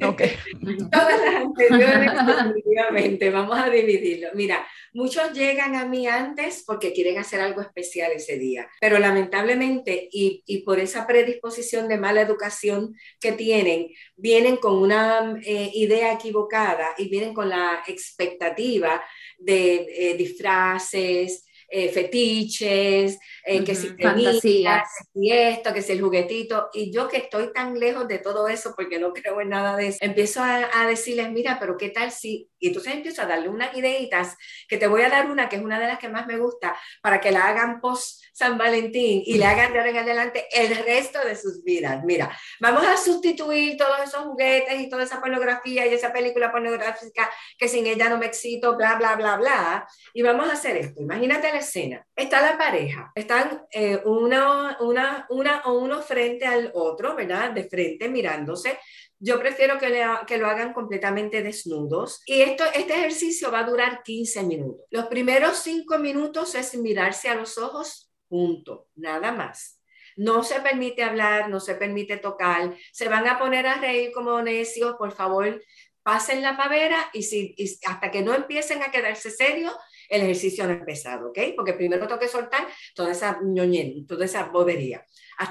[0.00, 0.32] Okay.
[0.92, 3.30] Todas las anteriores, definitivamente.
[3.30, 4.28] Vamos a dividirlo.
[4.34, 10.08] Mira, muchos llegan a mí antes porque quieren hacer algo especial ese día, pero lamentablemente
[10.12, 16.12] y, y por esa predisposición de mala educación que tienen, vienen con una eh, idea
[16.12, 19.02] equivocada y vienen con la expectativa
[19.38, 26.68] de eh, disfraces, eh, fetiches, eh, que si fantasías, y esto, que si el juguetito,
[26.74, 29.88] y yo que estoy tan lejos de todo eso porque no creo en nada de
[29.88, 33.48] eso, empiezo a, a decirles, mira, pero qué tal si, y entonces empiezo a darle
[33.48, 34.36] unas ideitas,
[34.68, 36.76] que te voy a dar una que es una de las que más me gusta,
[37.00, 40.76] para que la hagan post San Valentín y le hagan de ahora en adelante el
[40.84, 42.02] resto de sus vidas.
[42.04, 47.30] Mira, vamos a sustituir todos esos juguetes y toda esa pornografía y esa película pornográfica
[47.56, 51.00] que sin ella no me excito, bla, bla, bla, bla, y vamos a hacer esto.
[51.00, 52.06] Imagínate la escena.
[52.14, 57.50] Está la pareja, están eh, una, una, una o uno frente al otro, ¿verdad?
[57.50, 58.78] De frente mirándose.
[59.18, 62.22] Yo prefiero que, lo hagan completamente desnudos.
[62.26, 64.86] Y esto, este ejercicio va a durar 15 minutos.
[64.90, 69.78] Los primeros 5 minutos es mirarse a los ojos punto, nada más.
[70.16, 74.40] No se permite hablar, no se permite tocar, se van a poner a reír como
[74.40, 75.62] necios, por favor,
[76.02, 77.54] pasen la pavera y, si,
[77.86, 79.74] hasta que no empiecen a quedarse serios,
[80.12, 81.38] el ejercicio no es pesado, ¿ok?
[81.56, 85.04] Porque primero tengo que soltar toda esa ñoñen, toda esa bobería,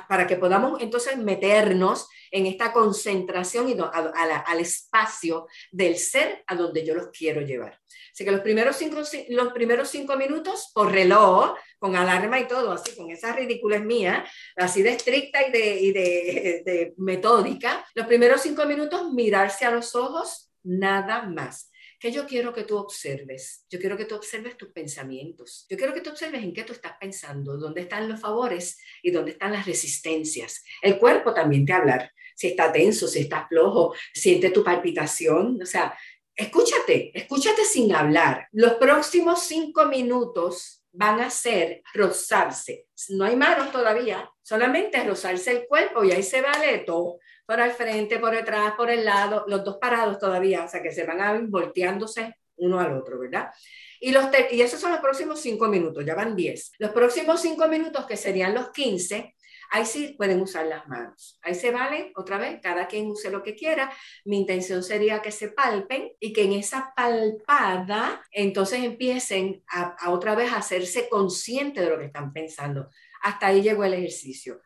[0.08, 6.86] para que podamos entonces meternos en esta concentración y al espacio del ser a donde
[6.86, 7.80] yo los quiero llevar.
[8.14, 12.72] Así que los primeros cinco, los primeros cinco minutos por reloj, con alarma y todo,
[12.72, 14.26] así, con esa ridiculez mía,
[14.58, 19.72] así de estricta y de, y de, de metódica, los primeros cinco minutos mirarse a
[19.72, 21.71] los ojos, nada más.
[22.02, 23.64] ¿Qué yo quiero que tú observes?
[23.70, 25.68] Yo quiero que tú observes tus pensamientos.
[25.70, 29.12] Yo quiero que tú observes en qué tú estás pensando, dónde están los favores y
[29.12, 30.64] dónde están las resistencias.
[30.82, 32.12] El cuerpo también te hablar.
[32.36, 35.60] Si está tenso, si está flojo, siente tu palpitación.
[35.62, 35.96] O sea,
[36.36, 38.48] escúchate, escúchate sin hablar.
[38.52, 42.88] Los próximos cinco minutos van a ser rozarse.
[43.10, 47.20] No hay manos todavía, solamente rozarse el cuerpo y ahí se vale todo.
[47.46, 50.92] Por el frente, por detrás, por el lado, los dos parados todavía, o sea que
[50.92, 53.52] se van a ir volteándose uno al otro, ¿verdad?
[54.00, 56.72] Y, los y esos son los próximos cinco minutos, ya van diez.
[56.80, 59.36] Los próximos cinco minutos, que serían los quince,
[59.74, 61.40] Ahí sí pueden usar las manos.
[61.42, 63.90] Ahí se vale, otra vez, cada quien use lo que quiera.
[64.26, 70.36] Mi intención sería que se palpen y que en esa palpada entonces empiecen a, otra
[70.36, 72.90] vez a hacerse conscientes de lo que están pensando.
[73.22, 74.60] Hasta ahí llegó el ejercicio.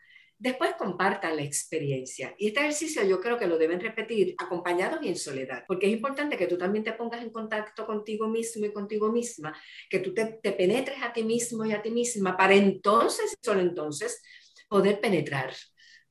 [0.46, 2.36] Después compartan la experiencia.
[2.38, 5.94] Y este ejercicio yo creo que lo deben repetir acompañados y en soledad, porque es
[5.94, 9.58] importante que tú también te pongas en contacto contigo mismo y contigo misma,
[9.90, 13.60] que tú te, te penetres a ti mismo y a ti misma para entonces, solo
[13.60, 14.22] entonces,
[14.70, 15.52] poder penetrar,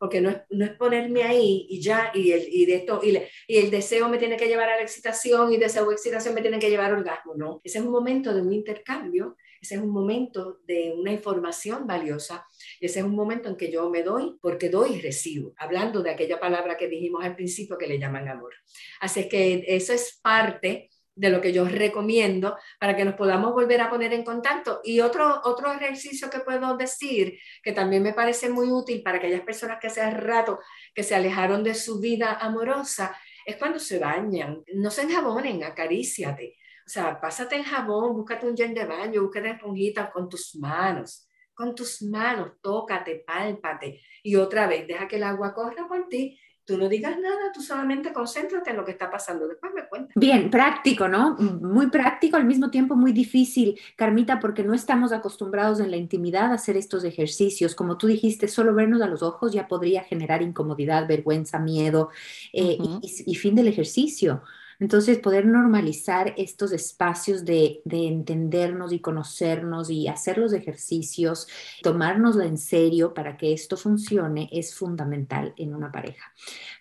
[0.00, 3.16] porque no es, no es ponerme ahí y ya, y el, y de esto, y,
[3.46, 6.58] y, el deseo me tiene que llevar a la excitación y deseo excitación me tiene
[6.58, 7.60] que llevar al orgasmo, no.
[7.62, 12.46] Ese es un momento de un intercambio, ese es un momento de una información valiosa,
[12.78, 16.10] ese es un momento en que yo me doy porque doy y recibo, hablando de
[16.10, 18.52] aquella palabra que dijimos al principio que le llaman amor.
[19.00, 23.52] Así es que eso es parte de lo que yo recomiendo para que nos podamos
[23.52, 24.82] volver a poner en contacto.
[24.84, 29.42] Y otro, otro ejercicio que puedo decir, que también me parece muy útil para aquellas
[29.42, 30.58] personas que hace rato
[30.94, 34.62] que se alejaron de su vida amorosa, es cuando se bañan.
[34.74, 36.58] No se enjabonen, acaríciate.
[36.86, 41.28] O sea, pásate el jabón, búscate un gel de baño, búscate esponjita con tus manos.
[41.54, 44.00] Con tus manos, tócate, pálpate.
[44.22, 47.60] Y otra vez, deja que el agua corra por ti tú no digas nada, tú
[47.60, 50.12] solamente concéntrate en lo que está pasando, después me cuentas.
[50.16, 51.36] Bien, práctico, ¿no?
[51.36, 56.50] Muy práctico, al mismo tiempo muy difícil, Carmita, porque no estamos acostumbrados en la intimidad
[56.50, 57.74] a hacer estos ejercicios.
[57.74, 62.10] Como tú dijiste, solo vernos a los ojos ya podría generar incomodidad, vergüenza, miedo
[62.52, 64.42] eh, y fin del ejercicio.
[64.80, 71.46] Entonces, poder normalizar estos espacios de, entendernos y conocernos y hacer los ejercicios,
[71.82, 76.32] tomárnoslo en serio para que esto funcione es fundamental en una pareja.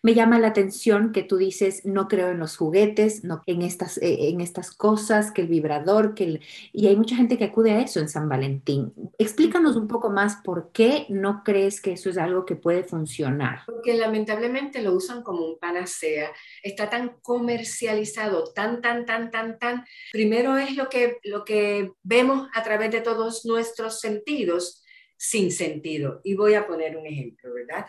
[0.01, 3.97] Me llama la atención que tú dices, no creo en los juguetes, no en estas,
[3.99, 6.41] eh, en estas cosas, que el vibrador, que el...
[6.71, 8.93] Y hay mucha gente que acude a eso en San Valentín.
[9.17, 13.61] Explícanos un poco más por qué no crees que eso es algo que puede funcionar.
[13.65, 16.31] Porque lamentablemente lo usan como un panacea.
[16.61, 17.82] Está tan comercial
[18.53, 19.85] tan, tan, tan, tan, tan.
[20.11, 24.83] Primero es lo que, lo que vemos a través de todos nuestros sentidos
[25.17, 26.19] sin sentido.
[26.23, 27.85] Y voy a poner un ejemplo, ¿verdad?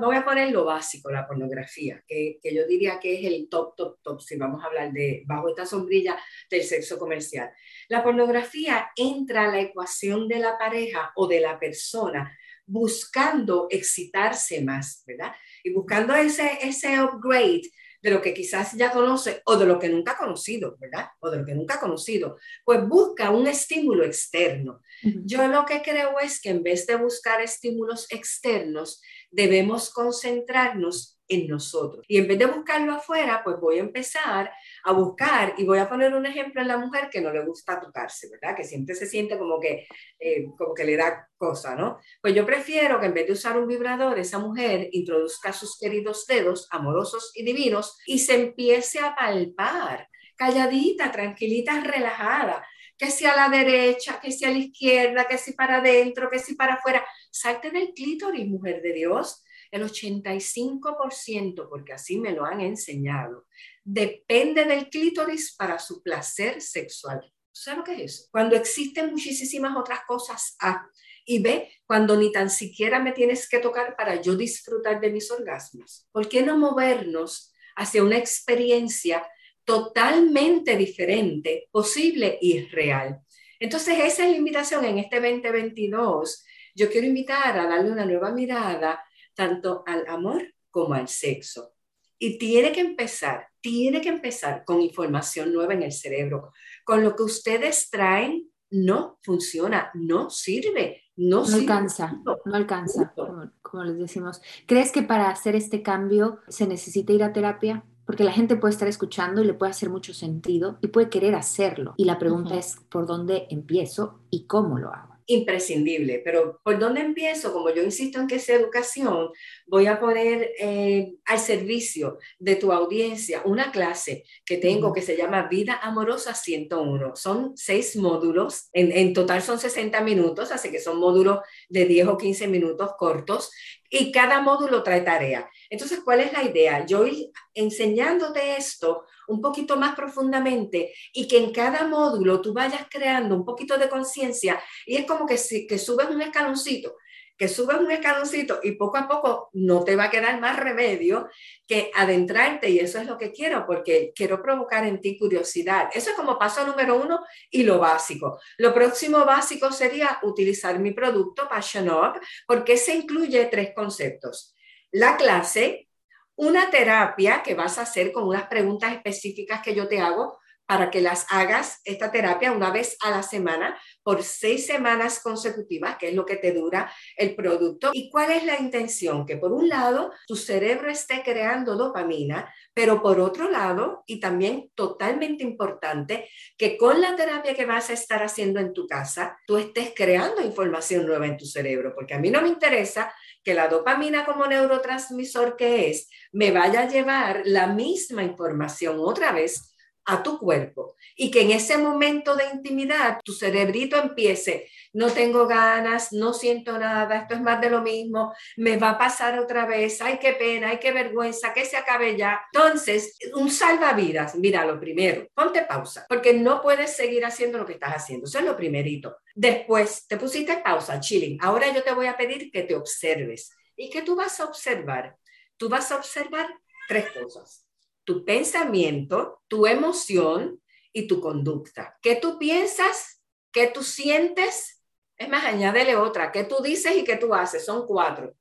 [0.00, 3.74] Voy a poner lo básico, la pornografía, que, que, yo diría que es el top,
[3.74, 6.18] top, top, si vamos a hablar de bajo esta sombrilla
[6.50, 7.50] del sexo comercial.
[7.88, 14.62] La pornografía entra a la ecuación de la pareja o de la persona buscando excitarse
[14.62, 15.32] más, ¿verdad?
[15.62, 17.62] Y buscando ese, ese upgrade
[18.04, 21.06] de lo que quizás ya conoce o de lo que nunca ha conocido, ¿verdad?
[21.20, 24.82] O de lo que nunca ha conocido, pues busca un estímulo externo.
[25.24, 31.46] Yo lo que creo es que en vez de buscar estímulos externos, debemos concentrarnos en
[31.48, 32.04] nosotros.
[32.08, 34.52] Y en vez de buscarlo afuera, pues voy a empezar
[34.84, 37.80] a buscar y voy a poner un ejemplo en la mujer que no le gusta
[37.80, 38.56] tocarse, ¿verdad?
[38.56, 39.86] Que siempre se siente como que,
[40.18, 41.98] eh, como que le da cosa, ¿no?
[42.20, 46.26] Pues yo prefiero que en vez de usar un vibrador, esa mujer introduzca sus queridos
[46.26, 53.34] dedos amorosos y divinos y se empiece a palpar, calladita, tranquilita, relajada, que si a
[53.34, 57.04] la derecha, que si a la izquierda, que si para adentro, que si para afuera.
[57.30, 59.43] Salte del clítoris, mujer de Dios
[59.74, 63.46] el 85%, porque así me lo han enseñado,
[63.82, 67.28] depende del clítoris para su placer sexual.
[67.50, 68.28] ¿Sabes lo que es eso?
[68.30, 70.88] Cuando existen muchísimas otras cosas A
[71.26, 75.28] y B, cuando ni tan siquiera me tienes que tocar para yo disfrutar de mis
[75.32, 76.06] orgasmos.
[76.12, 79.26] ¿Por qué no movernos hacia una experiencia
[79.64, 83.20] totalmente diferente, posible y real?
[83.58, 86.44] Entonces, esa es la invitación en este 2022.
[86.76, 89.02] Yo quiero invitar a darle una nueva mirada
[89.34, 91.74] tanto al amor como al sexo.
[92.18, 96.52] Y tiene que empezar, tiene que empezar con información nueva en el cerebro.
[96.84, 103.50] Con lo que ustedes traen no funciona, no sirve, no, no alcanza, no alcanza, como,
[103.62, 104.42] como, les decimos.
[104.66, 107.84] ¿Crees que para hacer este cambio se necesita ir a terapia?
[108.04, 111.34] Porque la gente puede estar escuchando y le puede hacer mucho sentido y puede querer
[111.34, 111.94] hacerlo.
[111.96, 115.13] Y la pregunta es, ¿por dónde empiezo y cómo lo hago?
[115.26, 117.52] Imprescindible, pero ¿por dónde empiezo?
[117.52, 119.30] Como yo insisto en que es educación,
[119.66, 125.16] voy a poner eh, al servicio de tu audiencia una clase que tengo que se
[125.16, 127.16] llama Vida Amorosa 101.
[127.16, 132.08] Son seis módulos, en, en total son 60 minutos, así que son módulos de 10
[132.08, 133.50] o 15 minutos cortos
[133.90, 135.48] y cada módulo trae tarea.
[135.70, 136.84] Entonces, ¿cuál es la idea?
[136.84, 142.86] Yo ir enseñándote esto un poquito más profundamente y que en cada módulo tú vayas
[142.90, 146.96] creando un poquito de conciencia y es como que, si, que subes un escaloncito
[147.36, 151.28] que subes un escaloncito y poco a poco no te va a quedar más remedio
[151.66, 155.88] que adentrarte y eso es lo que quiero porque quiero provocar en ti curiosidad.
[155.92, 157.20] Eso es como paso número uno
[157.50, 158.38] y lo básico.
[158.58, 164.54] Lo próximo básico sería utilizar mi producto Passion Up porque se incluye tres conceptos.
[164.92, 165.88] La clase,
[166.36, 170.90] una terapia que vas a hacer con unas preguntas específicas que yo te hago para
[170.90, 176.08] que las hagas esta terapia una vez a la semana por seis semanas consecutivas, que
[176.08, 177.90] es lo que te dura el producto.
[177.92, 179.26] ¿Y cuál es la intención?
[179.26, 184.70] Que por un lado tu cerebro esté creando dopamina, pero por otro lado, y también
[184.74, 189.58] totalmente importante, que con la terapia que vas a estar haciendo en tu casa, tú
[189.58, 193.68] estés creando información nueva en tu cerebro, porque a mí no me interesa que la
[193.68, 199.73] dopamina como neurotransmisor que es, me vaya a llevar la misma información otra vez
[200.06, 205.46] a tu cuerpo y que en ese momento de intimidad tu cerebrito empiece, no tengo
[205.46, 209.66] ganas, no siento nada, esto es más de lo mismo, me va a pasar otra
[209.66, 212.40] vez, ay, qué pena, ay, qué vergüenza, que se acabe ya.
[212.52, 217.74] Entonces, un salvavidas, mira, lo primero, ponte pausa, porque no puedes seguir haciendo lo que
[217.74, 219.16] estás haciendo, eso es lo primerito.
[219.34, 223.50] Después, te pusiste pausa, chilling, ahora yo te voy a pedir que te observes.
[223.76, 225.16] ¿Y qué tú vas a observar?
[225.56, 226.48] Tú vas a observar
[226.88, 227.63] tres cosas
[228.04, 230.60] tu pensamiento, tu emoción
[230.92, 231.98] y tu conducta.
[232.02, 233.22] ¿Qué tú piensas?
[233.52, 234.82] ¿Qué tú sientes?
[235.16, 236.32] Es más, añádele otra.
[236.32, 237.64] ¿Qué tú dices y qué tú haces?
[237.64, 238.34] Son cuatro.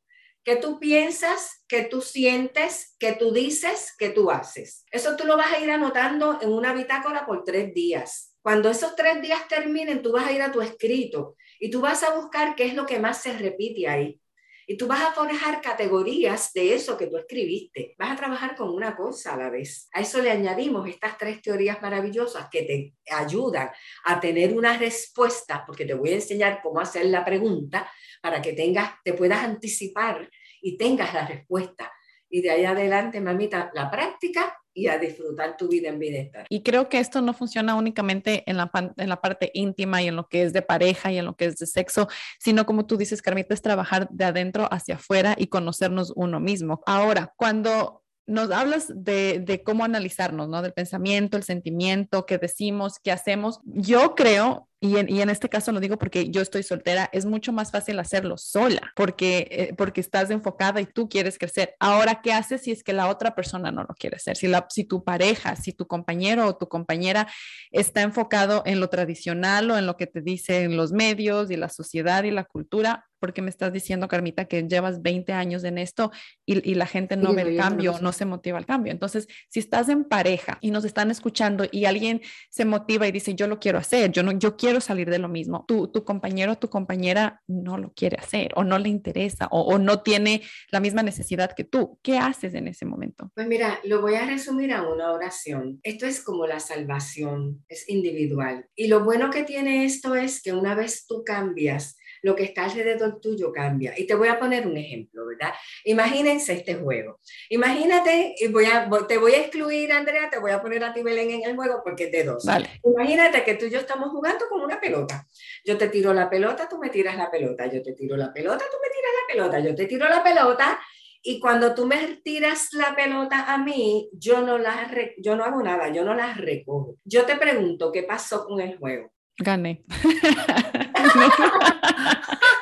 [0.43, 4.83] que tú piensas, que tú sientes, que tú dices, que tú haces.
[4.91, 8.35] Eso tú lo vas a ir anotando en una bitácora por tres días.
[8.41, 12.03] Cuando esos tres días terminen, tú vas a ir a tu escrito y tú vas
[12.03, 14.19] a buscar qué es lo que más se repite ahí.
[14.67, 17.95] Y tú vas a forjar categorías de eso que tú escribiste.
[17.97, 19.89] Vas a trabajar con una cosa a la vez.
[19.93, 23.69] A eso le añadimos estas tres teorías maravillosas que te ayudan
[24.05, 27.91] a tener una respuesta, porque te voy a enseñar cómo hacer la pregunta
[28.21, 30.29] para que tengas, te puedas anticipar
[30.61, 31.91] y tengas la respuesta.
[32.29, 36.45] Y de ahí adelante, mamita, la práctica y a disfrutar tu vida en bienestar.
[36.49, 40.15] Y creo que esto no funciona únicamente en la, en la parte íntima y en
[40.15, 42.07] lo que es de pareja y en lo que es de sexo,
[42.39, 46.81] sino como tú dices, Carmita, es trabajar de adentro hacia afuera y conocernos uno mismo.
[46.85, 50.61] Ahora, cuando nos hablas de, de, cómo analizarnos, ¿no?
[50.61, 53.59] Del pensamiento, el sentimiento, qué decimos, qué hacemos.
[53.65, 57.71] Yo creo y en, este caso lo digo porque yo estoy soltera, es mucho más
[57.71, 61.73] fácil hacerlo sola, porque, eh, porque estás enfocada y tú quieres crecer.
[61.79, 64.35] Ahora, ¿qué haces si es que la otra persona no lo quiere hacer?
[64.35, 67.29] Si, la, si tu pareja, si tu compañero o tu compañera
[67.71, 71.69] está enfocado en lo tradicional o en lo que te dicen los medios y la
[71.69, 76.11] sociedad y la cultura, porque me estás diciendo, Carmita, que llevas 20 años en esto
[76.45, 78.91] y, la gente no ve el cambio, no se motiva al cambio.
[78.91, 82.19] Entonces, si estás en pareja y nos están escuchando y alguien
[82.49, 85.27] se motiva y dice, yo lo quiero hacer, yo no, yo quiero salir de lo
[85.27, 85.65] mismo.
[85.67, 89.61] Tu, tu compañero o tu compañera no lo quiere hacer o no le interesa o,
[89.61, 91.99] o, no tiene la misma necesidad que tú.
[92.01, 93.31] ¿Qué haces en ese momento?
[93.35, 95.79] Pues mira, lo voy a resumir a una oración.
[95.83, 98.67] Esto es como la salvación, es individual.
[98.75, 102.63] Y lo bueno que tiene esto es que una vez tú cambias, lo que está
[102.63, 103.93] alrededor tuyo cambia.
[103.97, 105.53] Y te voy a poner un ejemplo, ¿verdad?
[105.83, 107.19] Imagínense este juego.
[107.49, 111.03] Imagínate, y voy a, te voy a excluir, Andrea, te voy a poner a ti,
[111.03, 112.45] Belén, en el juego porque es de dos.
[112.45, 112.69] Vale.
[112.83, 115.27] Imagínate que tú y yo estamos jugando con una pelota.
[115.65, 117.65] Yo te tiro la pelota, tú me tiras la pelota.
[117.67, 119.59] Yo te tiro la pelota, tú me tiras la pelota.
[119.59, 120.79] Yo te tiro la pelota.
[121.21, 125.61] Y cuando tú me tiras la pelota a mí, yo no, la yo no hago
[125.61, 126.97] nada, yo no la recojo.
[127.03, 129.13] Yo te pregunto, ¿qué pasó con el juego?
[129.37, 129.83] Gané.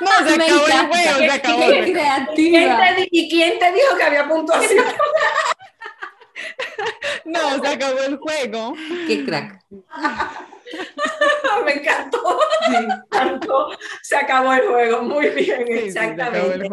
[0.02, 1.68] no, se acabó el juego, se acabó.
[1.68, 2.96] ¿Qué creativa.
[3.12, 4.86] ¿Y quién te dijo que había puntuación?
[7.26, 8.74] no, se acabó el juego.
[9.08, 9.60] Qué crack.
[11.66, 12.40] Me encantó.
[14.02, 15.02] Se acabó el juego.
[15.02, 16.70] Muy bien, exactamente.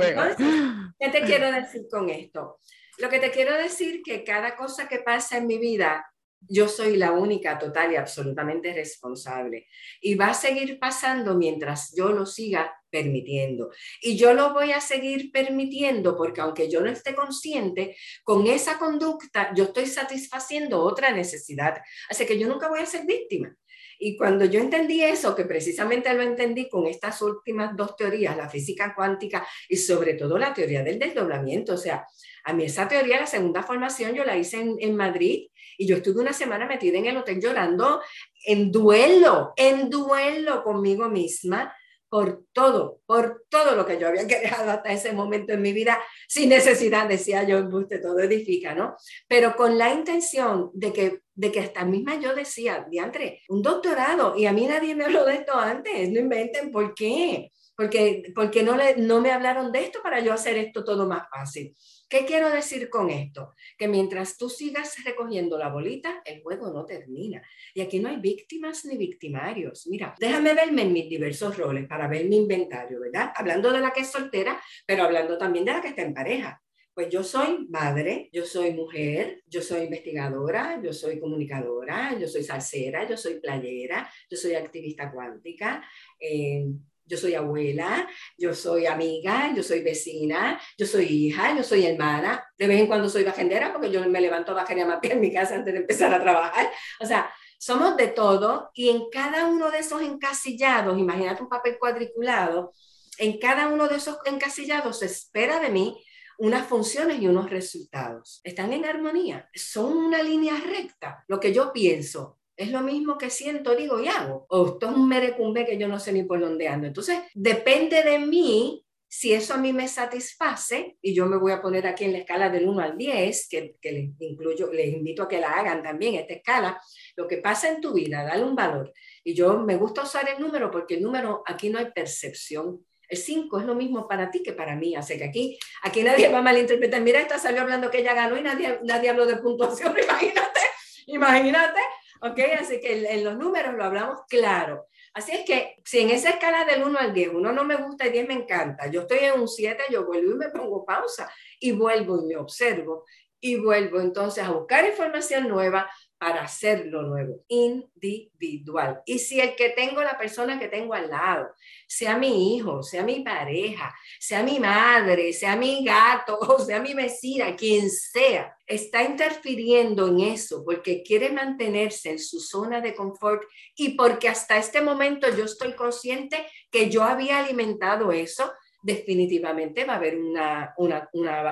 [0.98, 2.60] ¿Qué te quiero decir con esto?
[2.98, 6.04] Lo que te quiero decir que cada cosa que pasa en mi vida
[6.40, 9.66] yo soy la única total y absolutamente responsable.
[10.00, 13.70] Y va a seguir pasando mientras yo lo siga permitiendo.
[14.00, 18.78] Y yo lo voy a seguir permitiendo porque aunque yo no esté consciente, con esa
[18.78, 21.78] conducta yo estoy satisfaciendo otra necesidad.
[22.08, 23.54] Así que yo nunca voy a ser víctima.
[23.98, 28.48] Y cuando yo entendí eso, que precisamente lo entendí con estas últimas dos teorías, la
[28.48, 32.06] física cuántica y sobre todo la teoría del desdoblamiento, o sea,
[32.44, 35.96] a mí esa teoría, la segunda formación, yo la hice en, en Madrid y yo
[35.96, 38.00] estuve una semana metida en el hotel llorando
[38.46, 41.74] en duelo, en duelo conmigo misma
[42.08, 45.98] por todo, por todo lo que yo había creado hasta ese momento en mi vida,
[46.28, 48.96] sin necesidad, decía yo, usted todo edifica, ¿no?
[49.26, 54.36] Pero con la intención de que, de que hasta misma yo decía, diantre, un doctorado,
[54.36, 58.62] y a mí nadie me habló de esto antes, no inventen por qué, porque, porque
[58.62, 61.74] no, le, no me hablaron de esto para yo hacer esto todo más fácil.
[62.08, 63.54] ¿Qué quiero decir con esto?
[63.76, 67.42] Que mientras tú sigas recogiendo la bolita, el juego no termina.
[67.74, 69.86] Y aquí no hay víctimas ni victimarios.
[69.88, 73.32] Mira, déjame verme en mis diversos roles para ver mi inventario, ¿verdad?
[73.36, 76.62] Hablando de la que es soltera, pero hablando también de la que está en pareja.
[76.94, 82.42] Pues yo soy madre, yo soy mujer, yo soy investigadora, yo soy comunicadora, yo soy
[82.42, 85.84] salsera, yo soy playera, yo soy activista cuántica,
[86.18, 86.66] eh,
[87.08, 92.44] yo soy abuela, yo soy amiga, yo soy vecina, yo soy hija, yo soy hermana.
[92.56, 95.32] De vez en cuando soy bajendera porque yo me levanto a bajar a en mi
[95.32, 96.70] casa antes de empezar a trabajar.
[97.00, 101.76] O sea, somos de todo y en cada uno de esos encasillados, imagínate un papel
[101.78, 102.72] cuadriculado,
[103.18, 106.04] en cada uno de esos encasillados se espera de mí
[106.38, 108.40] unas funciones y unos resultados.
[108.44, 111.24] Están en armonía, son una línea recta.
[111.26, 114.44] Lo que yo pienso, es lo mismo que siento, digo y hago.
[114.48, 116.88] O esto es un merecumbe que yo no sé ni por dónde ando.
[116.88, 121.62] Entonces, depende de mí si eso a mí me satisface, y yo me voy a
[121.62, 125.22] poner aquí en la escala del 1 al 10, que, que les, incluyo, les invito
[125.22, 126.82] a que la hagan también, esta escala,
[127.16, 128.92] lo que pasa en tu vida, dale un valor.
[129.24, 132.84] Y yo me gusta usar el número porque el número, aquí no hay percepción.
[133.08, 134.94] El 5 es lo mismo para ti que para mí.
[134.94, 137.00] Así que aquí, aquí nadie va a malinterpretar.
[137.00, 139.94] Mira, esta salió hablando que ella ganó y nadie, nadie habló de puntuación.
[140.02, 140.60] Imagínate,
[141.06, 141.80] imagínate.
[142.20, 142.38] ¿Ok?
[142.58, 144.86] Así que en, los números lo hablamos claro.
[145.14, 148.06] Así es que si en esa escala del 1 al 10, uno no me gusta
[148.06, 151.30] y 10 me encanta, yo estoy en un 7, yo vuelvo y me pongo pausa
[151.58, 153.04] y vuelvo y me observo
[153.40, 155.88] y vuelvo entonces a buscar información nueva
[156.18, 159.00] para hacerlo nuevo, individual.
[159.06, 161.54] Y si el que tengo, la persona que tengo al lado,
[161.86, 166.92] sea mi hijo, sea mi pareja, sea mi madre, sea mi gato, o sea mi
[166.92, 173.44] vecina, quien sea, está interfiriendo en eso porque quiere mantenerse en su zona de confort
[173.76, 178.52] y porque hasta este momento yo estoy consciente que yo había alimentado eso,
[178.82, 181.08] definitivamente va a haber una, una,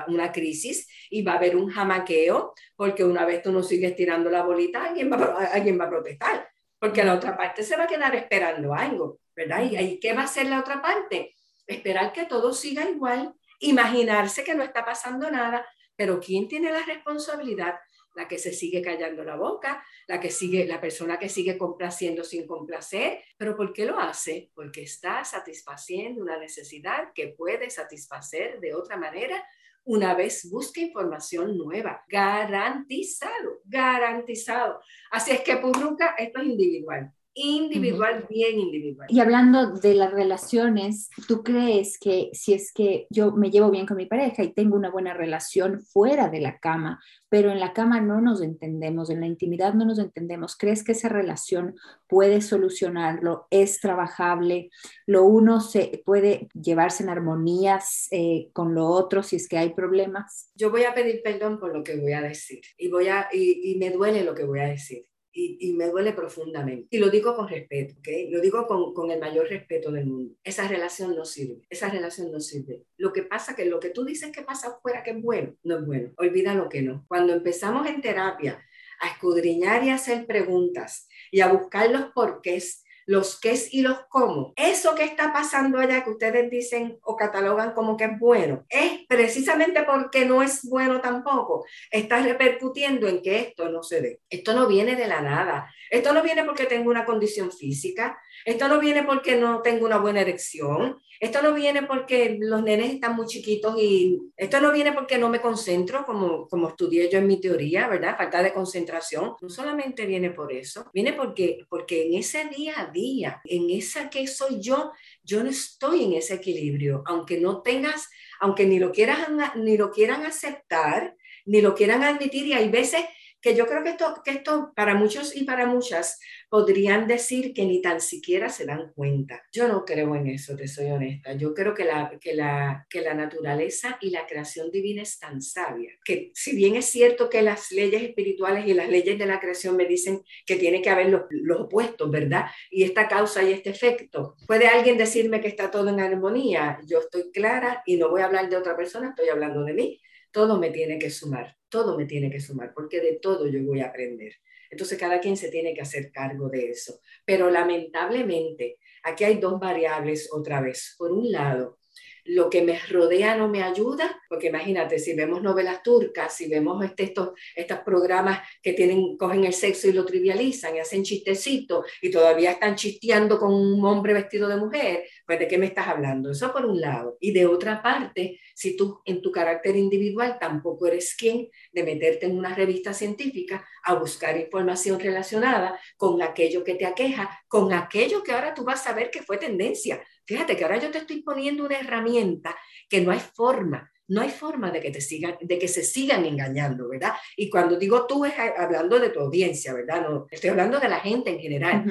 [0.07, 4.29] una, crisis y va a haber un jamaqueo, porque una vez tú no sigues tirando
[4.29, 6.49] la bolita, alguien va, alguien va a protestar,
[6.79, 9.63] porque la otra parte se va a quedar esperando algo, ¿verdad?
[9.63, 11.35] ¿Y, y qué va a hacer la otra parte?
[11.65, 16.83] Esperar que todo siga igual, imaginarse que no está pasando nada, pero ¿quién tiene la
[16.83, 17.75] responsabilidad
[18.17, 22.23] la que se sigue callando la boca, la que sigue, la persona que sigue complaciendo
[22.23, 23.19] sin complacer.
[23.37, 24.51] Pero ¿por qué lo hace?
[24.55, 29.45] Porque está satisfaciendo una necesidad que puede satisfacer de otra manera
[29.83, 32.03] una vez busque información nueva.
[32.09, 34.81] Garantizado, garantizado.
[35.11, 39.07] Así es que, Purruca, esto es individual individual, bien individual.
[39.09, 43.85] Y hablando de las relaciones, ¿tú crees que si es que yo me llevo bien
[43.85, 47.73] con mi pareja y tengo una buena relación fuera de la cama, pero en la
[47.73, 51.75] cama no nos entendemos, en la intimidad no nos entendemos, ¿crees que esa relación
[52.07, 53.47] puede solucionarlo?
[53.51, 54.69] ¿Es trabajable?
[55.05, 59.73] ¿Lo uno se puede llevarse en armonías eh, con lo otro si es que hay
[59.73, 60.51] problemas?
[60.55, 63.71] Yo voy a pedir perdón por lo que voy a decir y, voy a, y,
[63.71, 65.05] y me duele lo que voy a decir
[65.39, 66.87] y, me duele profundamente.
[66.89, 68.07] Y lo digo con respeto, ¿ok?
[68.29, 70.35] Lo digo con, con, el mayor respeto del mundo.
[70.43, 72.83] Esa relación no sirve, esa relación no sirve.
[72.97, 75.77] Lo que pasa que lo que tú dices que pasa afuera que es bueno, no
[75.77, 76.11] es bueno.
[76.17, 77.05] Olvida lo que no.
[77.07, 78.63] Cuando empezamos en terapia
[78.99, 84.05] a escudriñar y a hacer preguntas y a buscar los porqués, los qué y los
[84.09, 84.53] cómo.
[84.55, 89.05] Eso que está pasando allá que ustedes dicen o catalogan como que es bueno, es
[89.07, 91.65] precisamente porque no es bueno tampoco.
[91.89, 94.21] Está repercutiendo en que esto no se dé.
[94.29, 95.73] Esto no viene de la nada.
[95.89, 98.19] Esto no viene porque tengo una condición física.
[98.45, 100.99] Esto no viene porque no tengo una buena erección.
[101.19, 105.29] Esto no viene porque los nenes están muy chiquitos y esto no viene porque no
[105.29, 108.17] me concentro como, como estudié yo en mi teoría, ¿verdad?
[108.17, 109.33] Falta de concentración.
[109.41, 114.09] No solamente viene por eso, viene porque, porque en ese día a día, en esa
[114.09, 114.91] que soy yo,
[115.23, 118.09] yo no estoy en ese equilibrio, aunque no tengas,
[118.39, 121.15] aunque ni lo quieran, ni lo quieran aceptar,
[121.45, 123.05] ni lo quieran admitir y hay veces
[123.41, 126.19] que yo creo que esto, que esto para muchos y para muchas
[126.49, 129.43] podrían decir que ni tan siquiera se dan cuenta.
[129.51, 131.33] Yo no creo en eso, te soy honesta.
[131.33, 135.41] Yo creo que la, que la, que la naturaleza y la creación divina es tan
[135.41, 139.39] sabia, que si bien es cierto que las leyes espirituales y las leyes de la
[139.39, 142.45] creación me dicen que tiene que haber los, los opuestos, ¿verdad?
[142.71, 144.35] Y esta causa y este efecto.
[144.47, 146.79] ¿Puede alguien decirme que está todo en armonía?
[146.85, 150.01] Yo estoy clara y no voy a hablar de otra persona, estoy hablando de mí
[150.31, 153.79] todo me tiene que sumar, todo me tiene que sumar, porque de todo yo voy
[153.79, 154.33] a aprender.
[154.69, 156.99] Entonces cada quien se tiene que hacer cargo de eso.
[157.25, 160.95] Pero lamentablemente, aquí hay dos variables otra vez.
[160.97, 161.79] Por un lado,
[162.27, 166.83] lo que me rodea no me ayuda, porque imagínate, si vemos novelas turcas, si vemos
[166.83, 171.85] este, estos, estos programas que tienen, cogen el sexo y lo trivializan y hacen chistecitos
[172.01, 175.87] y todavía están chisteando con un hombre vestido de mujer, pues ¿de qué me estás
[175.87, 176.31] hablando?
[176.31, 177.17] Eso por un lado.
[177.19, 182.25] Y de otra parte, si tú en tu carácter individual tampoco eres quien de meterte
[182.25, 188.23] en una revista científica a buscar información relacionada con aquello que te aqueja, con aquello
[188.23, 190.01] que ahora tú vas a ver que fue tendencia.
[190.27, 192.55] Fíjate que ahora yo te estoy poniendo una herramienta
[192.89, 196.25] que no hay forma, no hay forma de que te sigan, de que se sigan
[196.25, 197.13] engañando, ¿verdad?
[197.35, 200.01] Y cuando digo tú es hablando de tu audiencia, ¿verdad?
[200.01, 201.85] No, estoy hablando de la gente en general.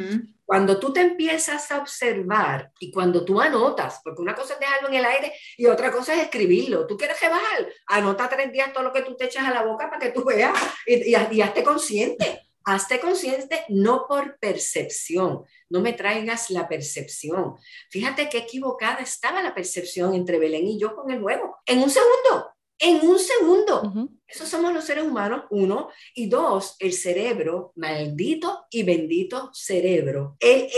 [0.45, 4.89] Cuando tú te empiezas a observar y cuando tú anotas, porque una cosa es dejarlo
[4.89, 6.87] en el aire y otra cosa es escribirlo.
[6.87, 9.91] Tú quieres rebajar, anota tres días todo lo que tú te echas a la boca
[9.91, 10.53] para que tú veas
[10.87, 12.46] y, y, y hazte consciente.
[12.69, 17.55] Hazte consciente no por percepción, no me traigas la percepción.
[17.91, 21.59] Fíjate qué equivocada estaba la percepción entre Belén y yo con el huevo.
[21.65, 24.11] En un segundo, en un segundo.
[24.27, 25.91] Esos somos los seres humanos, uno.
[26.13, 30.69] Y dos, el cerebro, maldito y bendito cerebro, él,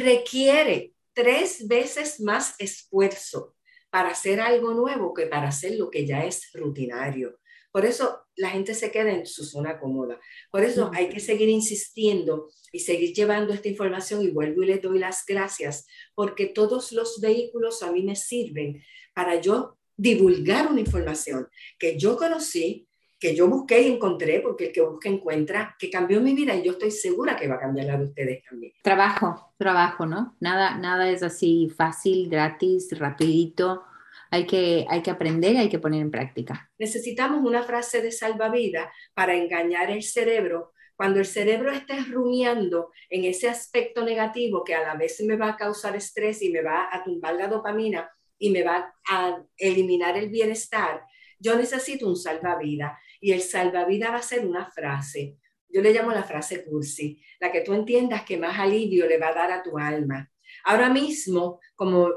[0.00, 3.56] requiere tres veces más esfuerzo
[3.90, 7.38] para hacer algo nuevo que para hacer lo que ya es rutinario.
[7.70, 10.18] Por eso la gente se queda en su zona cómoda.
[10.50, 14.78] Por eso hay que seguir insistiendo y seguir llevando esta información y vuelvo y le
[14.78, 18.82] doy las gracias porque todos los vehículos a mí me sirven
[19.14, 21.48] para yo divulgar una información
[21.78, 22.88] que yo conocí,
[23.18, 26.62] que yo busqué y encontré, porque el que busca encuentra, que cambió mi vida y
[26.62, 28.72] yo estoy segura que va a cambiar la de ustedes también.
[28.82, 30.36] Trabajo, trabajo, ¿no?
[30.38, 33.82] Nada, nada es así fácil, gratis, rapidito.
[34.30, 36.70] Hay que, hay que aprender y hay que poner en práctica.
[36.78, 40.72] Necesitamos una frase de salvavidas para engañar el cerebro.
[40.96, 45.50] Cuando el cerebro esté rumiando en ese aspecto negativo que a la vez me va
[45.50, 50.16] a causar estrés y me va a tumbar la dopamina y me va a eliminar
[50.16, 51.02] el bienestar,
[51.38, 55.36] yo necesito un salvavidas y el salvavidas va a ser una frase.
[55.68, 59.28] Yo le llamo la frase cursi, la que tú entiendas que más alivio le va
[59.28, 60.30] a dar a tu alma.
[60.64, 62.08] Ahora mismo, como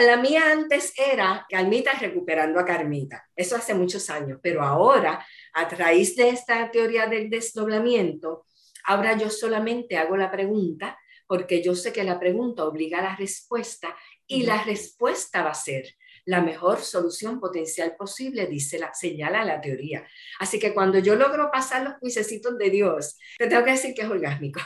[0.00, 5.68] la mía antes era Carmita recuperando a Carmita, eso hace muchos años, pero ahora, a
[5.68, 8.46] raíz de esta teoría del desdoblamiento,
[8.84, 13.16] ahora yo solamente hago la pregunta porque yo sé que la pregunta obliga a la
[13.16, 15.96] respuesta y la respuesta va a ser,
[16.26, 20.06] la mejor solución potencial posible, dice la, señala la teoría.
[20.40, 24.02] Así que cuando yo logro pasar los juicecitos de Dios, te tengo que decir que
[24.02, 24.60] es orgásmico.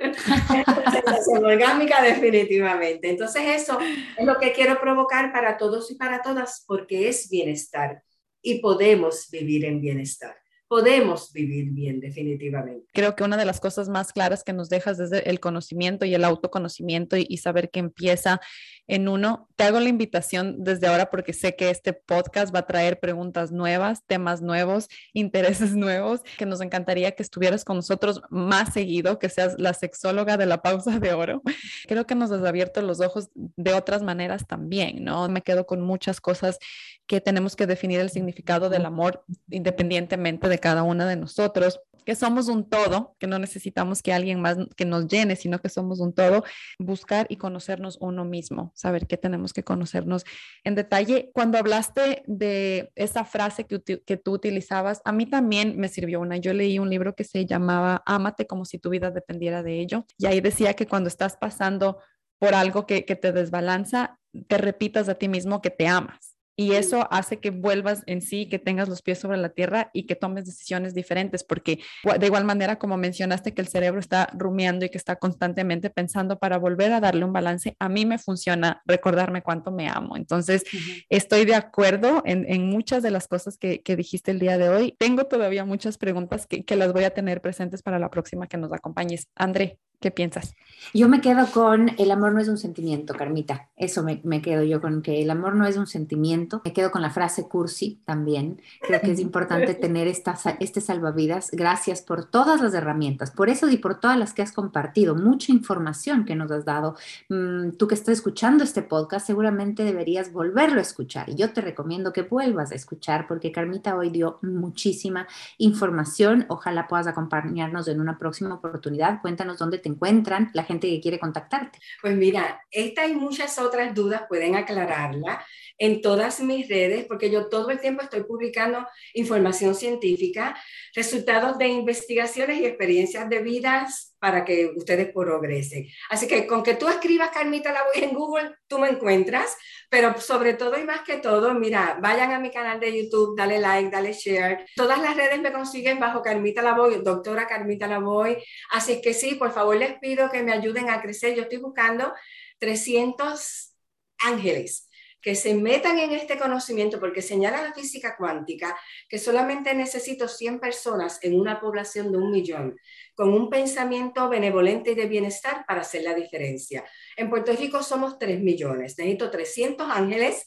[0.00, 3.10] es orgásmica definitivamente.
[3.10, 8.02] Entonces eso es lo que quiero provocar para todos y para todas, porque es bienestar
[8.42, 10.36] y podemos vivir en bienestar
[10.74, 12.86] podemos vivir bien, definitivamente.
[12.92, 16.14] Creo que una de las cosas más claras que nos dejas desde el conocimiento y
[16.14, 18.40] el autoconocimiento y, saber que empieza
[18.86, 22.66] en uno, te hago la invitación desde ahora porque sé que este podcast va a
[22.66, 28.72] traer preguntas nuevas, temas nuevos, intereses nuevos, que nos encantaría que estuvieras con nosotros más
[28.72, 31.42] seguido, que seas la sexóloga de la pausa de oro.
[31.88, 35.28] Creo que nos has abierto los ojos de otras maneras también, ¿no?
[35.28, 36.58] Me quedo con muchas cosas
[37.06, 42.14] que tenemos que definir el significado del amor independientemente de cada una de nosotros, que
[42.14, 46.00] somos un todo, que no necesitamos que alguien más que nos llene, sino que somos
[46.00, 46.44] un todo,
[46.78, 50.24] buscar y conocernos uno mismo, saber que tenemos que conocernos
[50.64, 51.30] en detalle.
[51.32, 56.36] Cuando hablaste de esa frase que, que tú utilizabas, a mí también me sirvió una.
[56.36, 60.04] Yo leí un libro que se llamaba Ámate como si tu vida dependiera de ello,
[60.18, 61.98] y ahí decía que cuando estás pasando
[62.38, 64.18] por algo que, que te desbalanza,
[64.48, 68.48] te repitas a ti mismo que te amas y eso hace que vuelvas en sí,
[68.48, 71.80] que tengas los pies sobre la tierra y que tomes decisiones diferentes, porque
[72.18, 76.38] de igual manera, como mencionaste, que el cerebro está rumiando y que está constantemente pensando
[76.38, 80.16] para volver a darle un balance, a mí me funciona recordarme cuánto me amo.
[80.16, 80.64] Entonces,
[81.08, 84.96] estoy de acuerdo en, muchas de las cosas que, dijiste el día de hoy.
[84.98, 88.56] Tengo todavía muchas preguntas que, que las voy a tener presentes para la próxima que
[88.56, 89.28] nos acompañes.
[89.36, 90.54] André, ¿Qué piensas?
[90.92, 93.68] Yo me quedo con el amor no es un sentimiento, Carmita.
[93.76, 96.60] Eso me, quedo yo con que el amor no es un sentimiento.
[96.64, 98.60] Me quedo con la frase cursi también.
[98.82, 101.50] Creo que es importante tener esta, este salvavidas.
[101.52, 105.14] Gracias por todas las herramientas, por eso y por todas las que has compartido.
[105.14, 106.96] Mucha información que nos has dado.
[107.28, 111.28] Mm, tú que estás escuchando este podcast, seguramente deberías volverlo a escuchar.
[111.30, 115.26] Y yo te recomiendo que vuelvas a escuchar porque Carmita hoy dio muchísima
[115.58, 116.46] información.
[116.48, 119.20] Ojalá puedas acompañarnos en una próxima oportunidad.
[119.22, 121.78] Cuéntanos dónde te encuentran la gente que quiere contactarte?
[122.02, 125.44] Pues mira, esta y muchas otras dudas pueden aclararla
[125.78, 130.56] en todas mis redes, porque yo todo el tiempo estoy publicando información científica,
[130.94, 135.86] resultados de investigaciones y experiencias de vidas para que ustedes progresen.
[136.08, 139.54] Así que con que tú escribas Carmita la voy en Google, tú me encuentras,
[139.90, 143.58] pero sobre todo y más que todo, mira, vayan a mi canal de YouTube, dale
[143.58, 144.64] like, dale share.
[144.76, 148.42] Todas las redes me consiguen bajo Carmita la voy, doctora Carmita la voy.
[148.70, 151.34] Así que sí, por favor les pido que me ayuden a crecer.
[151.34, 152.14] Yo estoy buscando
[152.60, 153.74] 300
[154.20, 154.88] ángeles
[155.24, 158.76] que se metan en este conocimiento, porque señala la física cuántica
[159.08, 162.76] que solamente necesito 100 personas en una población de un millón
[163.14, 166.84] con un pensamiento benevolente y de bienestar para hacer la diferencia.
[167.16, 170.44] En Puerto Rico somos 3 millones, necesito 300 ángeles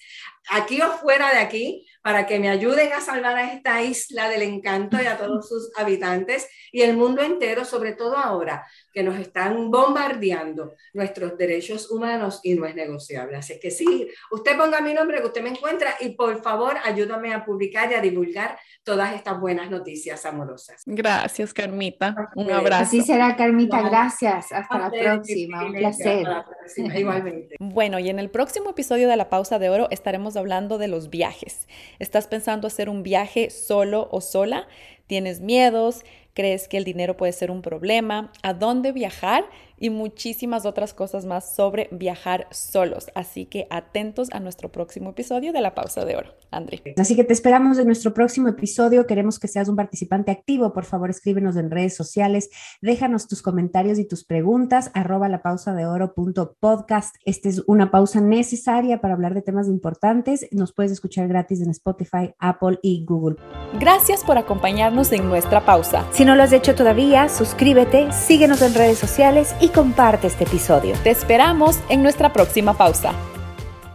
[0.50, 4.42] aquí o fuera de aquí para que me ayuden a salvar a esta isla del
[4.44, 9.20] encanto y a todos sus habitantes y el mundo entero, sobre todo ahora que nos
[9.20, 13.38] están bombardeando nuestros derechos humanos y no es negociable.
[13.38, 17.34] Así que sí, usted ponga mi nombre, que usted me encuentra y por favor ayúdame
[17.34, 20.84] a publicar y a divulgar todas estas buenas noticias amorosas.
[20.86, 22.32] Gracias, Carmita.
[22.36, 22.84] Un abrazo.
[22.84, 23.82] Así será, Carmita.
[23.82, 24.52] Gracias.
[24.52, 25.66] Hasta la próxima.
[25.66, 26.28] Un placer.
[26.96, 27.56] Igualmente.
[27.60, 31.10] Bueno, y en el próximo episodio de La Pausa de Oro estaremos hablando de los
[31.10, 31.68] viajes.
[32.00, 34.68] ¿Estás pensando hacer un viaje solo o sola?
[35.06, 36.04] ¿Tienes miedos?
[36.38, 39.46] Crees que el dinero puede ser un problema, a dónde viajar
[39.80, 43.08] y muchísimas otras cosas más sobre viajar solos.
[43.16, 46.34] Así que atentos a nuestro próximo episodio de La Pausa de Oro.
[46.50, 46.82] André.
[46.98, 49.06] Así que te esperamos en nuestro próximo episodio.
[49.06, 50.72] Queremos que seas un participante activo.
[50.72, 52.50] Por favor, escríbenos en redes sociales.
[52.82, 54.90] Déjanos tus comentarios y tus preguntas.
[54.94, 57.16] Arroba la pausa de oro punto podcast.
[57.26, 60.48] Esta es una pausa necesaria para hablar de temas importantes.
[60.52, 63.36] Nos puedes escuchar gratis en Spotify, Apple y Google.
[63.80, 66.08] Gracias por acompañarnos en nuestra pausa.
[66.14, 70.94] Si no lo has hecho todavía, suscríbete, síguenos en redes sociales y comparte este episodio.
[71.02, 73.14] Te esperamos en nuestra próxima pausa.